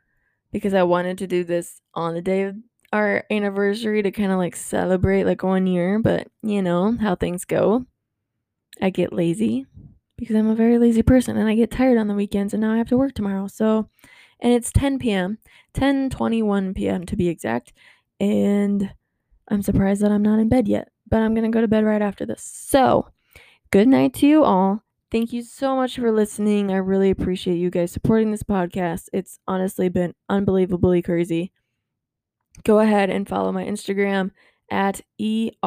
[0.51, 2.57] because I wanted to do this on the day of
[2.93, 7.45] our anniversary to kind of like celebrate like one year, but you know how things
[7.45, 7.85] go.
[8.81, 9.67] I get lazy
[10.17, 12.73] because I'm a very lazy person and I get tired on the weekends and now
[12.73, 13.49] I have to work tomorrow.
[13.49, 13.89] So,
[14.41, 15.39] and it's 10 p.m.,
[15.75, 17.07] 10:21 p.m.
[17.07, 17.73] to be exact,
[18.21, 18.93] and
[19.49, 21.85] I'm surprised that I'm not in bed yet, but I'm going to go to bed
[21.85, 22.43] right after this.
[22.43, 23.09] So,
[23.71, 24.83] good night to you all.
[25.11, 26.71] Thank you so much for listening.
[26.71, 29.09] I really appreciate you guys supporting this podcast.
[29.13, 31.53] It's honestly been unbelievably crazy
[32.65, 34.31] go ahead and follow my Instagram
[34.71, 35.59] at errn.karee.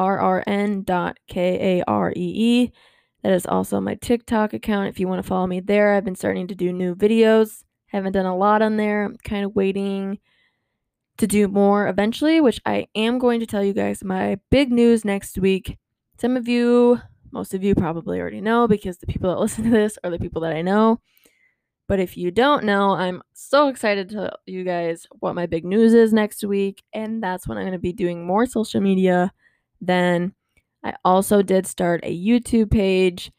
[3.22, 5.94] That is also my TikTok account if you want to follow me there.
[5.94, 7.64] I've been starting to do new videos.
[7.86, 9.04] Haven't done a lot on there.
[9.04, 10.18] I'm kind of waiting
[11.18, 15.04] to do more eventually, which I am going to tell you guys my big news
[15.04, 15.76] next week.
[16.18, 19.70] Some of you, most of you probably already know because the people that listen to
[19.70, 21.00] this are the people that I know.
[21.90, 25.64] But if you don't know, I'm so excited to tell you guys what my big
[25.64, 26.84] news is next week.
[26.92, 29.32] And that's when I'm going to be doing more social media.
[29.80, 30.32] Then
[30.84, 33.32] I also did start a YouTube page.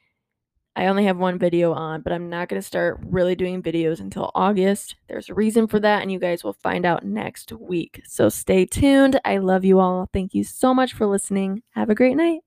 [0.76, 4.02] I only have one video on, but I'm not going to start really doing videos
[4.02, 4.98] until August.
[5.08, 8.02] There's a reason for that, and you guys will find out next week.
[8.04, 9.18] So stay tuned.
[9.24, 10.10] I love you all.
[10.12, 11.64] Thank you so much for listening.
[11.70, 12.42] Have a great night.